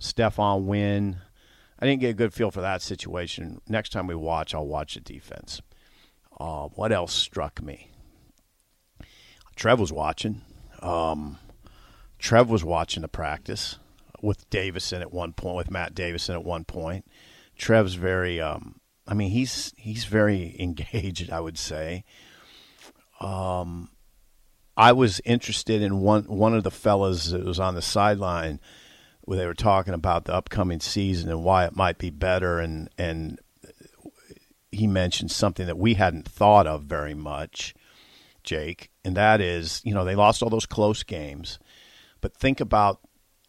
Stephon 0.00 0.64
Wynn. 0.64 1.18
I 1.78 1.86
didn't 1.86 2.00
get 2.00 2.10
a 2.10 2.14
good 2.14 2.34
feel 2.34 2.50
for 2.50 2.60
that 2.60 2.82
situation. 2.82 3.60
Next 3.68 3.90
time 3.90 4.06
we 4.06 4.14
watch, 4.14 4.54
I'll 4.54 4.66
watch 4.66 4.94
the 4.94 5.00
defense. 5.00 5.62
Uh, 6.38 6.68
what 6.68 6.92
else 6.92 7.12
struck 7.12 7.62
me? 7.62 7.90
Trev 9.56 9.80
was 9.80 9.92
watching. 9.92 10.42
Um, 10.82 11.38
Trev 12.18 12.50
was 12.50 12.64
watching 12.64 13.02
the 13.02 13.08
practice 13.08 13.78
with 14.22 14.48
Davison 14.50 15.00
at 15.00 15.12
one 15.12 15.32
point, 15.32 15.56
with 15.56 15.70
Matt 15.70 15.94
Davison 15.94 16.34
at 16.34 16.44
one 16.44 16.64
point. 16.64 17.06
Trev's 17.56 17.94
very, 17.94 18.40
um, 18.40 18.80
I 19.06 19.14
mean, 19.14 19.30
he's 19.30 19.72
he's 19.76 20.04
very 20.04 20.56
engaged. 20.60 21.30
I 21.30 21.40
would 21.40 21.58
say. 21.58 22.04
Um, 23.20 23.90
I 24.80 24.92
was 24.92 25.20
interested 25.26 25.82
in 25.82 26.00
one 26.00 26.22
one 26.22 26.54
of 26.54 26.64
the 26.64 26.70
fellas 26.70 27.26
that 27.32 27.44
was 27.44 27.60
on 27.60 27.74
the 27.74 27.82
sideline 27.82 28.60
where 29.20 29.36
they 29.36 29.44
were 29.44 29.52
talking 29.52 29.92
about 29.92 30.24
the 30.24 30.32
upcoming 30.32 30.80
season 30.80 31.28
and 31.28 31.44
why 31.44 31.66
it 31.66 31.76
might 31.76 31.98
be 31.98 32.08
better, 32.08 32.58
and 32.58 32.88
and 32.96 33.38
he 34.72 34.86
mentioned 34.86 35.32
something 35.32 35.66
that 35.66 35.76
we 35.76 35.94
hadn't 35.94 36.26
thought 36.26 36.66
of 36.66 36.84
very 36.84 37.12
much, 37.12 37.74
Jake, 38.42 38.90
and 39.04 39.14
that 39.18 39.42
is, 39.42 39.82
you 39.84 39.92
know, 39.92 40.02
they 40.02 40.14
lost 40.14 40.42
all 40.42 40.48
those 40.48 40.64
close 40.64 41.02
games, 41.02 41.58
but 42.22 42.34
think 42.34 42.58
about 42.58 43.00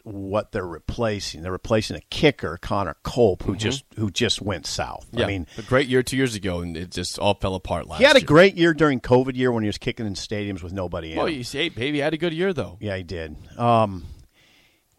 what 0.03 0.51
they're 0.51 0.65
replacing. 0.65 1.41
They're 1.43 1.51
replacing 1.51 1.95
a 1.97 2.01
kicker, 2.09 2.57
Connor 2.61 2.95
Culp, 3.03 3.43
who 3.43 3.55
just 3.55 3.83
who 3.97 4.09
just 4.09 4.41
went 4.41 4.65
south. 4.65 5.05
Mm-hmm. 5.07 5.17
Yeah, 5.19 5.23
I 5.25 5.27
mean, 5.27 5.47
a 5.57 5.61
great 5.61 5.87
year 5.87 6.01
two 6.03 6.17
years 6.17 6.35
ago, 6.35 6.61
and 6.61 6.75
it 6.75 6.91
just 6.91 7.19
all 7.19 7.33
fell 7.35 7.55
apart 7.55 7.87
last 7.87 7.99
he 7.99 8.05
had 8.05 8.15
a 8.15 8.19
year. 8.19 8.25
great 8.25 8.55
year 8.55 8.73
during 8.73 8.99
COVID 8.99 9.35
year 9.35 9.51
when 9.51 9.63
he 9.63 9.67
was 9.67 9.77
kicking 9.77 10.05
in 10.05 10.13
stadiums 10.13 10.63
with 10.63 10.73
nobody 10.73 11.11
in. 11.11 11.17
Well, 11.17 11.27
him. 11.27 11.35
you 11.35 11.43
say, 11.43 11.69
baby, 11.69 11.99
had 11.99 12.13
a 12.13 12.17
good 12.17 12.33
year 12.33 12.53
though. 12.53 12.77
yeah, 12.79 12.97
he 12.97 13.03
did. 13.03 13.35
Um, 13.59 14.05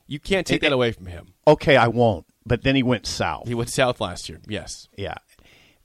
You 0.06 0.18
can't 0.20 0.46
take 0.46 0.58
It- 0.58 0.60
that 0.62 0.72
away 0.72 0.92
from 0.92 1.06
him. 1.06 1.32
okay, 1.46 1.76
I 1.76 1.88
won't. 1.88 2.26
But 2.44 2.62
then 2.62 2.74
he 2.74 2.82
went 2.82 3.06
south. 3.06 3.46
He 3.48 3.54
went 3.54 3.70
south 3.70 4.00
last 4.00 4.28
year. 4.28 4.40
Yes. 4.48 4.88
yeah, 4.96 5.14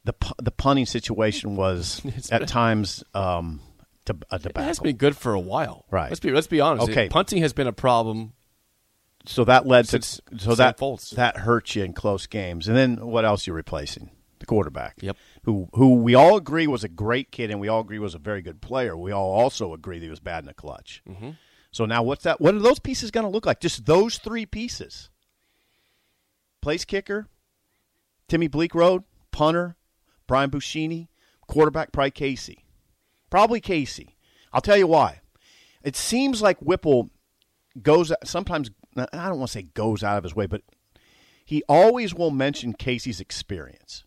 the 0.04 0.14
the 0.42 0.52
punting 0.52 0.86
situation 0.88 1.56
was 1.56 2.02
at 2.32 2.40
been- 2.40 2.48
times 2.48 3.04
um, 3.14 3.62
de- 4.06 4.16
a 4.32 4.36
It 4.44 4.58
has 4.58 4.80
been 4.80 4.96
good 4.98 5.16
for 5.16 5.34
a 5.34 5.40
while. 5.40 5.86
Right. 5.92 6.10
Let's 6.10 6.20
be 6.20 6.32
let's 6.32 6.48
be 6.48 6.60
honest. 6.60 6.90
Okay. 6.90 7.10
Punting 7.10 7.42
has 7.44 7.54
been 7.54 7.68
a 7.68 7.74
problem. 7.74 8.34
So 9.28 9.44
that 9.44 9.68
led 9.68 9.86
to 9.86 9.92
Since 9.92 10.22
so 10.38 10.56
that 10.56 10.78
that 11.16 11.38
hurts 11.38 11.76
you 11.76 11.84
in 11.84 11.94
close 11.94 12.28
games. 12.28 12.68
And 12.68 12.78
then 12.78 13.06
what 13.06 13.26
else 13.26 13.46
you 13.46 13.54
replacing? 13.54 14.10
The 14.40 14.46
quarterback. 14.46 14.96
Yep. 15.02 15.18
Who 15.44 15.68
who 15.74 15.96
we 15.96 16.16
all 16.16 16.38
agree 16.38 16.68
was 16.68 16.84
a 16.84 16.90
great 16.90 17.32
kid 17.32 17.52
and 17.52 17.60
we 17.60 17.68
all 17.68 17.82
agree 17.82 18.00
was 18.00 18.16
a 18.16 18.20
very 18.20 18.42
good 18.42 18.62
player. 18.62 18.96
We 18.96 19.12
all 19.12 19.32
also 19.32 19.74
agree 19.74 20.00
that 20.00 20.06
he 20.06 20.10
was 20.10 20.20
bad 20.20 20.40
in 20.40 20.46
the 20.48 20.54
clutch. 20.54 21.02
Mm-hmm. 21.10 21.32
So 21.72 21.86
now 21.86 22.04
what's 22.04 22.24
that? 22.24 22.40
What 22.40 22.56
are 22.56 22.60
those 22.60 22.80
pieces 22.80 23.12
going 23.12 23.26
to 23.26 23.30
look 23.30 23.46
like? 23.46 23.60
Just 23.60 23.86
those 23.86 24.18
three 24.18 24.46
pieces. 24.46 25.10
Place 26.62 26.86
kicker, 26.86 27.28
Timmy 28.28 28.50
Bleekrode, 28.50 29.04
punter, 29.32 29.76
Brian 30.28 30.50
Buschini, 30.50 31.08
quarterback, 31.48 31.92
probably 31.92 32.12
Casey. 32.12 32.66
Probably 33.30 33.62
Casey. 33.62 34.16
I'll 34.52 34.62
tell 34.62 34.78
you 34.78 34.88
why. 34.88 35.22
It 35.84 35.96
seems 35.96 36.42
like 36.42 36.58
Whipple 36.60 37.10
goes 37.82 38.12
sometimes 38.24 38.72
I 39.00 39.30
don't 39.30 39.40
want 39.40 39.52
to 39.52 39.60
say 39.60 39.64
goes 39.64 40.04
out 40.04 40.18
of 40.18 40.24
his 40.24 40.36
way, 40.36 40.46
but 40.48 40.62
he 41.46 41.64
always 41.70 42.14
will 42.14 42.32
mention 42.32 42.74
Casey's 42.74 43.20
experience. 43.22 44.04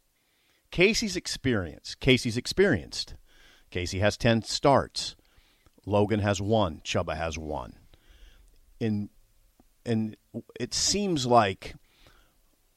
Casey's 0.71 1.17
experience. 1.17 1.95
Casey's 1.95 2.37
experienced. 2.37 3.15
Casey 3.71 4.01
has 4.01 4.17
10 4.17 4.43
starts. 4.43 5.17
Logan 5.87 6.21
has 6.21 6.41
one. 6.41 6.81
Chubba 6.85 7.17
has 7.17 7.39
one. 7.39 7.75
And 8.81 9.09
and 9.87 10.17
it 10.59 10.75
seems 10.75 11.27
like 11.27 11.75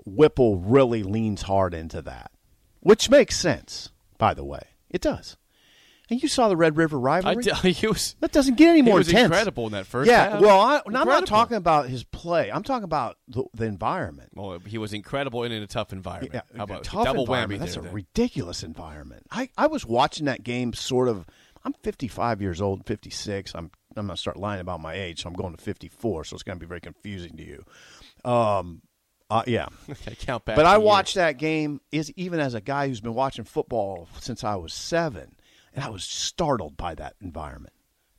Whipple 0.06 0.58
really 0.58 1.04
leans 1.04 1.44
hard 1.44 1.74
into 1.74 2.02
that, 2.02 2.32
which 2.80 3.10
makes 3.10 3.38
sense, 3.38 3.92
by 4.18 4.34
the 4.34 4.44
way. 4.44 4.62
It 4.90 5.02
does. 5.02 5.38
And 6.14 6.22
you 6.22 6.30
saw 6.30 6.48
the 6.48 6.56
Red 6.56 6.78
River 6.78 6.98
I 6.98 7.22
rivalry. 7.22 7.44
d- 7.44 7.72
he 7.72 7.88
was 7.88 8.16
That 8.20 8.32
doesn't 8.32 8.56
get 8.56 8.70
any 8.70 8.78
he 8.80 8.82
more 8.84 8.98
was 9.00 9.08
intense. 9.08 9.26
incredible 9.26 9.66
in 9.66 9.72
that 9.72 9.88
first. 9.88 10.08
Yeah, 10.10 10.30
half. 10.34 10.42
well, 10.42 10.60
I, 10.62 10.82
I'm 10.86 10.92
not 10.94 11.26
talking 11.26 11.58
about 11.58 11.90
his 11.90 12.04
play. 12.04 12.52
I'm 12.52 12.62
talking 12.62 12.84
about 12.84 13.18
the, 13.28 13.46
the 13.56 13.66
environment. 13.66 14.30
Well, 14.36 14.60
he 14.60 14.78
was 14.78 14.94
incredible 14.94 15.42
and 15.44 15.52
in 15.52 15.64
a 15.64 15.68
tough 15.68 15.92
environment. 15.92 16.34
Yeah, 16.36 16.42
How 16.56 16.66
about 16.66 16.84
tough 16.84 17.06
double 17.06 17.26
whammy 17.26 17.58
That's 17.58 17.74
there, 17.74 17.82
a 17.82 17.86
then. 17.86 17.94
ridiculous 17.96 18.62
environment. 18.62 19.26
I, 19.32 19.50
I 19.58 19.66
was 19.68 19.86
watching 19.86 20.26
that 20.28 20.44
game 20.44 20.74
sort 20.74 21.08
of. 21.10 21.26
I'm 21.66 21.74
55 21.82 22.42
years 22.42 22.62
old, 22.62 22.86
56. 22.86 23.54
I'm 23.56 23.72
I'm 23.96 24.06
gonna 24.08 24.18
start 24.18 24.38
lying 24.38 24.62
about 24.62 24.82
my 24.82 24.94
age, 24.94 25.24
so 25.24 25.30
I'm 25.30 25.34
going 25.36 25.56
to 25.56 25.64
54. 25.64 26.26
So 26.26 26.36
it's 26.36 26.44
gonna 26.44 26.60
be 26.60 26.66
very 26.66 26.82
confusing 26.82 27.38
to 27.38 27.44
you. 27.44 27.64
Um, 28.30 28.82
uh, 29.30 29.44
yeah. 29.48 29.68
Okay, 29.90 30.16
count 30.20 30.46
back. 30.46 30.56
But 30.56 30.66
I 30.66 30.74
the 30.74 30.80
years. 30.80 30.86
watched 30.86 31.16
that 31.16 31.38
game 31.38 31.82
is 31.92 32.12
even 32.16 32.40
as 32.40 32.54
a 32.54 32.62
guy 32.62 32.88
who's 32.88 33.02
been 33.02 33.14
watching 33.16 33.46
football 33.46 34.08
since 34.20 34.44
I 34.44 34.56
was 34.56 34.74
seven, 34.74 35.36
and 35.74 35.84
I 35.84 35.90
was 35.90 36.04
startled 36.04 36.78
by 36.78 36.96
that 36.96 37.16
environment. 37.22 37.74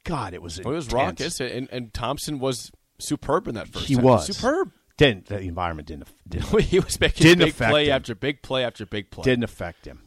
God, 0.05 0.35
it 0.35 0.43
was 0.43 0.61
Well, 0.63 0.73
it 0.75 0.77
was 0.77 0.93
raucous, 0.93 1.41
and, 1.41 1.69
and 1.73 1.93
Thompson 1.95 2.39
was 2.39 2.71
superb 2.99 3.49
in 3.49 3.55
that 3.55 3.69
first. 3.69 3.87
He 3.87 3.95
half. 3.95 4.03
was 4.05 4.27
superb. 4.37 4.71
Didn't 4.97 5.27
the 5.27 5.41
environment 5.41 5.89
didn't 5.89 6.09
didn't, 6.29 6.61
he 6.63 6.79
was 6.79 7.01
making 7.01 7.25
Didn't 7.27 7.45
big 7.47 7.57
play 7.57 7.87
him. 7.87 7.93
after 7.97 8.15
big 8.15 8.43
play 8.43 8.65
after 8.65 8.87
big 8.87 9.11
play. 9.11 9.25
didn't 9.25 9.45
affect 9.45 9.87
him. 9.87 10.03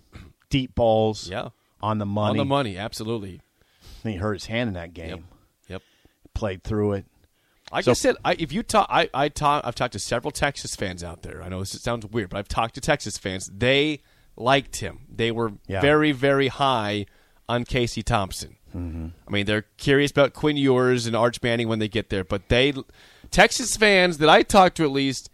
Deep 0.50 0.76
balls, 0.76 1.30
Yeah. 1.30 1.50
on 1.82 1.98
the 1.98 2.06
money. 2.06 2.32
on 2.32 2.38
the 2.38 2.46
money, 2.46 2.78
absolutely. 2.78 3.42
And 4.04 4.14
he 4.14 4.18
hurt 4.20 4.34
his 4.34 4.46
hand 4.46 4.70
in 4.70 4.74
that 4.76 4.94
game. 4.94 5.10
Yep. 5.10 5.20
Yep. 5.68 5.82
Played 6.34 6.64
through 6.64 6.94
it. 6.94 7.06
Like 7.72 7.84
So- 7.84 7.92
I 7.92 7.94
said, 7.96 8.16
I, 8.24 8.36
if 8.40 8.54
you 8.54 8.64
talk, 8.64 8.88
I, 8.90 9.10
I 9.14 9.28
talk, 9.28 9.66
I've 9.66 9.76
talked 9.76 9.92
to 9.94 10.00
several 10.00 10.32
Texas 10.32 10.74
fans 10.76 11.04
out 11.04 11.22
there. 11.24 11.42
I 11.44 11.50
know 11.50 11.60
this 11.60 11.72
sounds 11.82 12.06
weird, 12.06 12.30
but 12.30 12.38
I've 12.38 12.48
talked 12.48 12.76
to 12.76 12.82
Texas 12.82 13.18
fans. 13.18 13.52
They 13.54 14.02
liked 14.38 14.78
him. 14.78 15.00
They 15.14 15.32
were 15.32 15.52
Yeah. 15.68 15.82
very, 15.82 16.14
very 16.14 16.48
high 16.48 17.08
on 17.50 17.64
Casey 17.66 18.04
Thompson. 18.04 18.58
Mm-hmm. 18.76 19.08
I 19.28 19.32
mean, 19.32 19.46
they're 19.46 19.66
curious 19.78 20.12
about 20.12 20.34
Quinn 20.34 20.58
Ewers 20.58 21.06
and 21.06 21.16
Arch 21.16 21.42
Manning 21.42 21.68
when 21.68 21.80
they 21.80 21.88
get 21.88 22.10
there, 22.10 22.24
but 22.24 22.50
they, 22.50 22.74
Texas 23.32 23.76
fans 23.76 24.18
that 24.20 24.30
I 24.30 24.44
talked 24.44 24.78
to 24.78 24.84
at 24.84 24.92
least, 24.92 25.30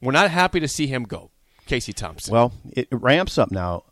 were 0.00 0.12
not 0.12 0.30
happy 0.30 0.60
to 0.60 0.68
see 0.68 0.86
him 0.86 1.04
go. 1.04 1.30
Casey 1.66 1.92
Thompson. 1.92 2.32
Well, 2.32 2.52
it 2.70 2.88
ramps 2.92 3.38
up 3.38 3.50
now. 3.50 3.84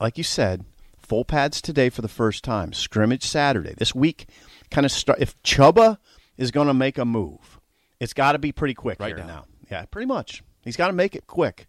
Like 0.00 0.18
you 0.18 0.24
said, 0.24 0.64
full 1.00 1.24
pads 1.24 1.60
today 1.60 1.88
for 1.90 2.02
the 2.02 2.08
first 2.08 2.44
time. 2.44 2.72
Scrimmage 2.72 3.24
Saturday. 3.24 3.74
This 3.76 3.94
week 3.94 4.28
kind 4.70 4.84
of 4.84 4.92
start 4.92 5.18
if 5.20 5.40
Chubba 5.42 5.98
is 6.36 6.50
going 6.50 6.68
to 6.68 6.74
make 6.74 6.98
a 6.98 7.04
move, 7.04 7.58
it's 7.98 8.12
got 8.12 8.32
to 8.32 8.38
be 8.38 8.52
pretty 8.52 8.74
quick 8.74 9.00
Right 9.00 9.16
here 9.16 9.24
now. 9.24 9.46
Yeah, 9.70 9.84
pretty 9.86 10.06
much. 10.06 10.42
He's 10.62 10.76
got 10.76 10.86
to 10.88 10.92
make 10.92 11.14
it 11.14 11.26
quick. 11.26 11.66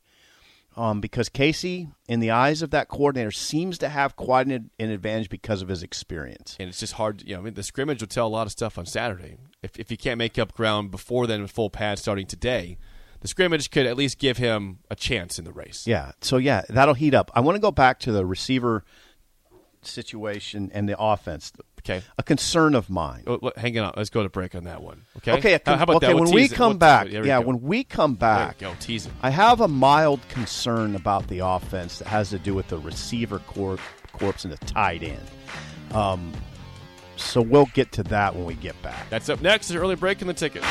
Um, 0.80 1.02
because 1.02 1.28
Casey, 1.28 1.90
in 2.08 2.22
the 2.22 2.32
eyes 2.32 2.62
of 2.62 2.72
that 2.72 2.88
coordinator, 2.88 3.32
seems 3.32 3.78
to 3.80 3.90
have 3.90 4.16
quite 4.16 4.48
an, 4.48 4.70
an 4.80 4.90
advantage 4.90 5.30
because 5.30 5.62
of 5.62 5.68
his 5.68 5.84
experience. 5.84 6.56
and 6.58 6.70
it's 6.70 6.80
just 6.80 6.94
hard. 6.94 7.22
You 7.26 7.34
know, 7.34 7.42
I 7.42 7.44
mean, 7.44 7.54
the 7.56 7.64
scrimmage 7.64 8.02
will 8.02 8.08
tell 8.08 8.28
a 8.28 8.30
lot 8.30 8.48
of 8.48 8.54
stuff 8.54 8.78
on 8.78 8.86
Saturday. 8.86 9.36
If 9.62 9.78
if 9.78 9.92
you 9.92 9.98
can't 9.98 10.18
make 10.18 10.40
up 10.40 10.54
ground 10.54 10.90
before 10.90 11.28
then 11.28 11.42
with 11.42 11.52
full 11.52 11.70
pads 11.70 12.00
starting 12.00 12.28
today, 12.28 12.78
the 13.20 13.28
scrimmage 13.28 13.72
could 13.72 13.86
at 13.88 13.98
least 13.98 14.20
give 14.20 14.38
him 14.38 14.80
a 14.90 14.96
chance 14.96 15.38
in 15.38 15.44
the 15.44 15.52
race. 15.52 15.86
Yeah. 15.86 16.14
So 16.22 16.38
yeah, 16.38 16.62
that'll 16.70 16.94
heat 16.94 17.14
up. 17.14 17.30
I 17.36 17.42
want 17.42 17.58
to 17.58 17.62
go 17.62 17.72
back 17.72 18.00
to 18.00 18.14
the 18.14 18.26
receiver 18.26 18.86
situation 19.82 20.72
and 20.74 20.88
the 20.88 20.98
offense. 20.98 21.52
Okay. 21.80 22.02
A 22.18 22.24
concern 22.24 22.76
of 22.76 22.90
mine. 22.90 23.24
Oh, 23.28 23.40
look, 23.42 23.58
hang 23.58 23.78
on. 23.80 23.94
Let's 23.98 24.10
go 24.10 24.24
to 24.24 24.30
break 24.30 24.54
on 24.56 24.66
that 24.66 24.82
one. 24.82 25.06
Okay. 25.18 25.34
Okay. 25.34 25.52
How, 25.54 25.58
con- 25.60 25.78
how 25.78 25.84
about 25.86 25.96
okay. 25.98 26.08
that? 26.08 26.16
We'll 26.16 26.26
When 26.26 26.34
we 26.34 26.42
tease 26.44 26.52
it. 26.52 26.56
come 26.56 26.70
We'll- 26.72 26.78
back, 26.80 27.08
yeah, 27.10 27.40
when 27.40 27.62
we 27.62 27.84
come 27.84 28.16
back, 28.16 28.58
go. 28.60 28.74
Tease 28.80 29.06
it. 29.08 29.14
I 29.22 29.30
have 29.30 29.62
a 29.62 29.68
mild 29.68 30.20
concern 30.30 30.96
about 30.96 31.28
the 31.28 31.40
offense 31.40 32.00
that 32.00 32.08
has 32.08 32.30
to 32.32 32.40
do 32.40 32.54
with 32.54 32.68
the 32.68 32.78
receiver 32.80 33.40
corp, 33.40 33.80
corps 34.14 34.44
and 34.44 34.52
the 34.54 34.58
tight 34.66 35.04
end. 35.04 35.22
Um, 35.92 36.32
so 37.16 37.42
we'll 37.42 37.70
get 37.74 37.92
to 37.94 38.04
that 38.04 38.36
when 38.36 38.46
we 38.46 38.54
get 38.56 38.80
back. 38.82 39.10
That's 39.10 39.30
up 39.30 39.42
next. 39.42 39.70
Is 39.70 39.76
early 39.76 39.96
break 39.96 40.22
in 40.22 40.28
the 40.28 40.34
ticket. 40.34 40.64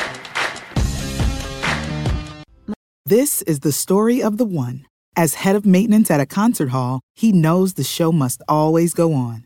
This 3.05 3.41
is 3.43 3.61
the 3.61 3.71
story 3.71 4.21
of 4.21 4.37
the 4.37 4.45
one. 4.45 4.85
As 5.15 5.33
head 5.33 5.55
of 5.55 5.65
maintenance 5.65 6.11
at 6.11 6.19
a 6.21 6.25
concert 6.25 6.69
hall, 6.69 7.01
he 7.15 7.31
knows 7.31 7.73
the 7.73 7.83
show 7.83 8.11
must 8.11 8.41
always 8.47 8.93
go 8.93 9.13
on. 9.13 9.45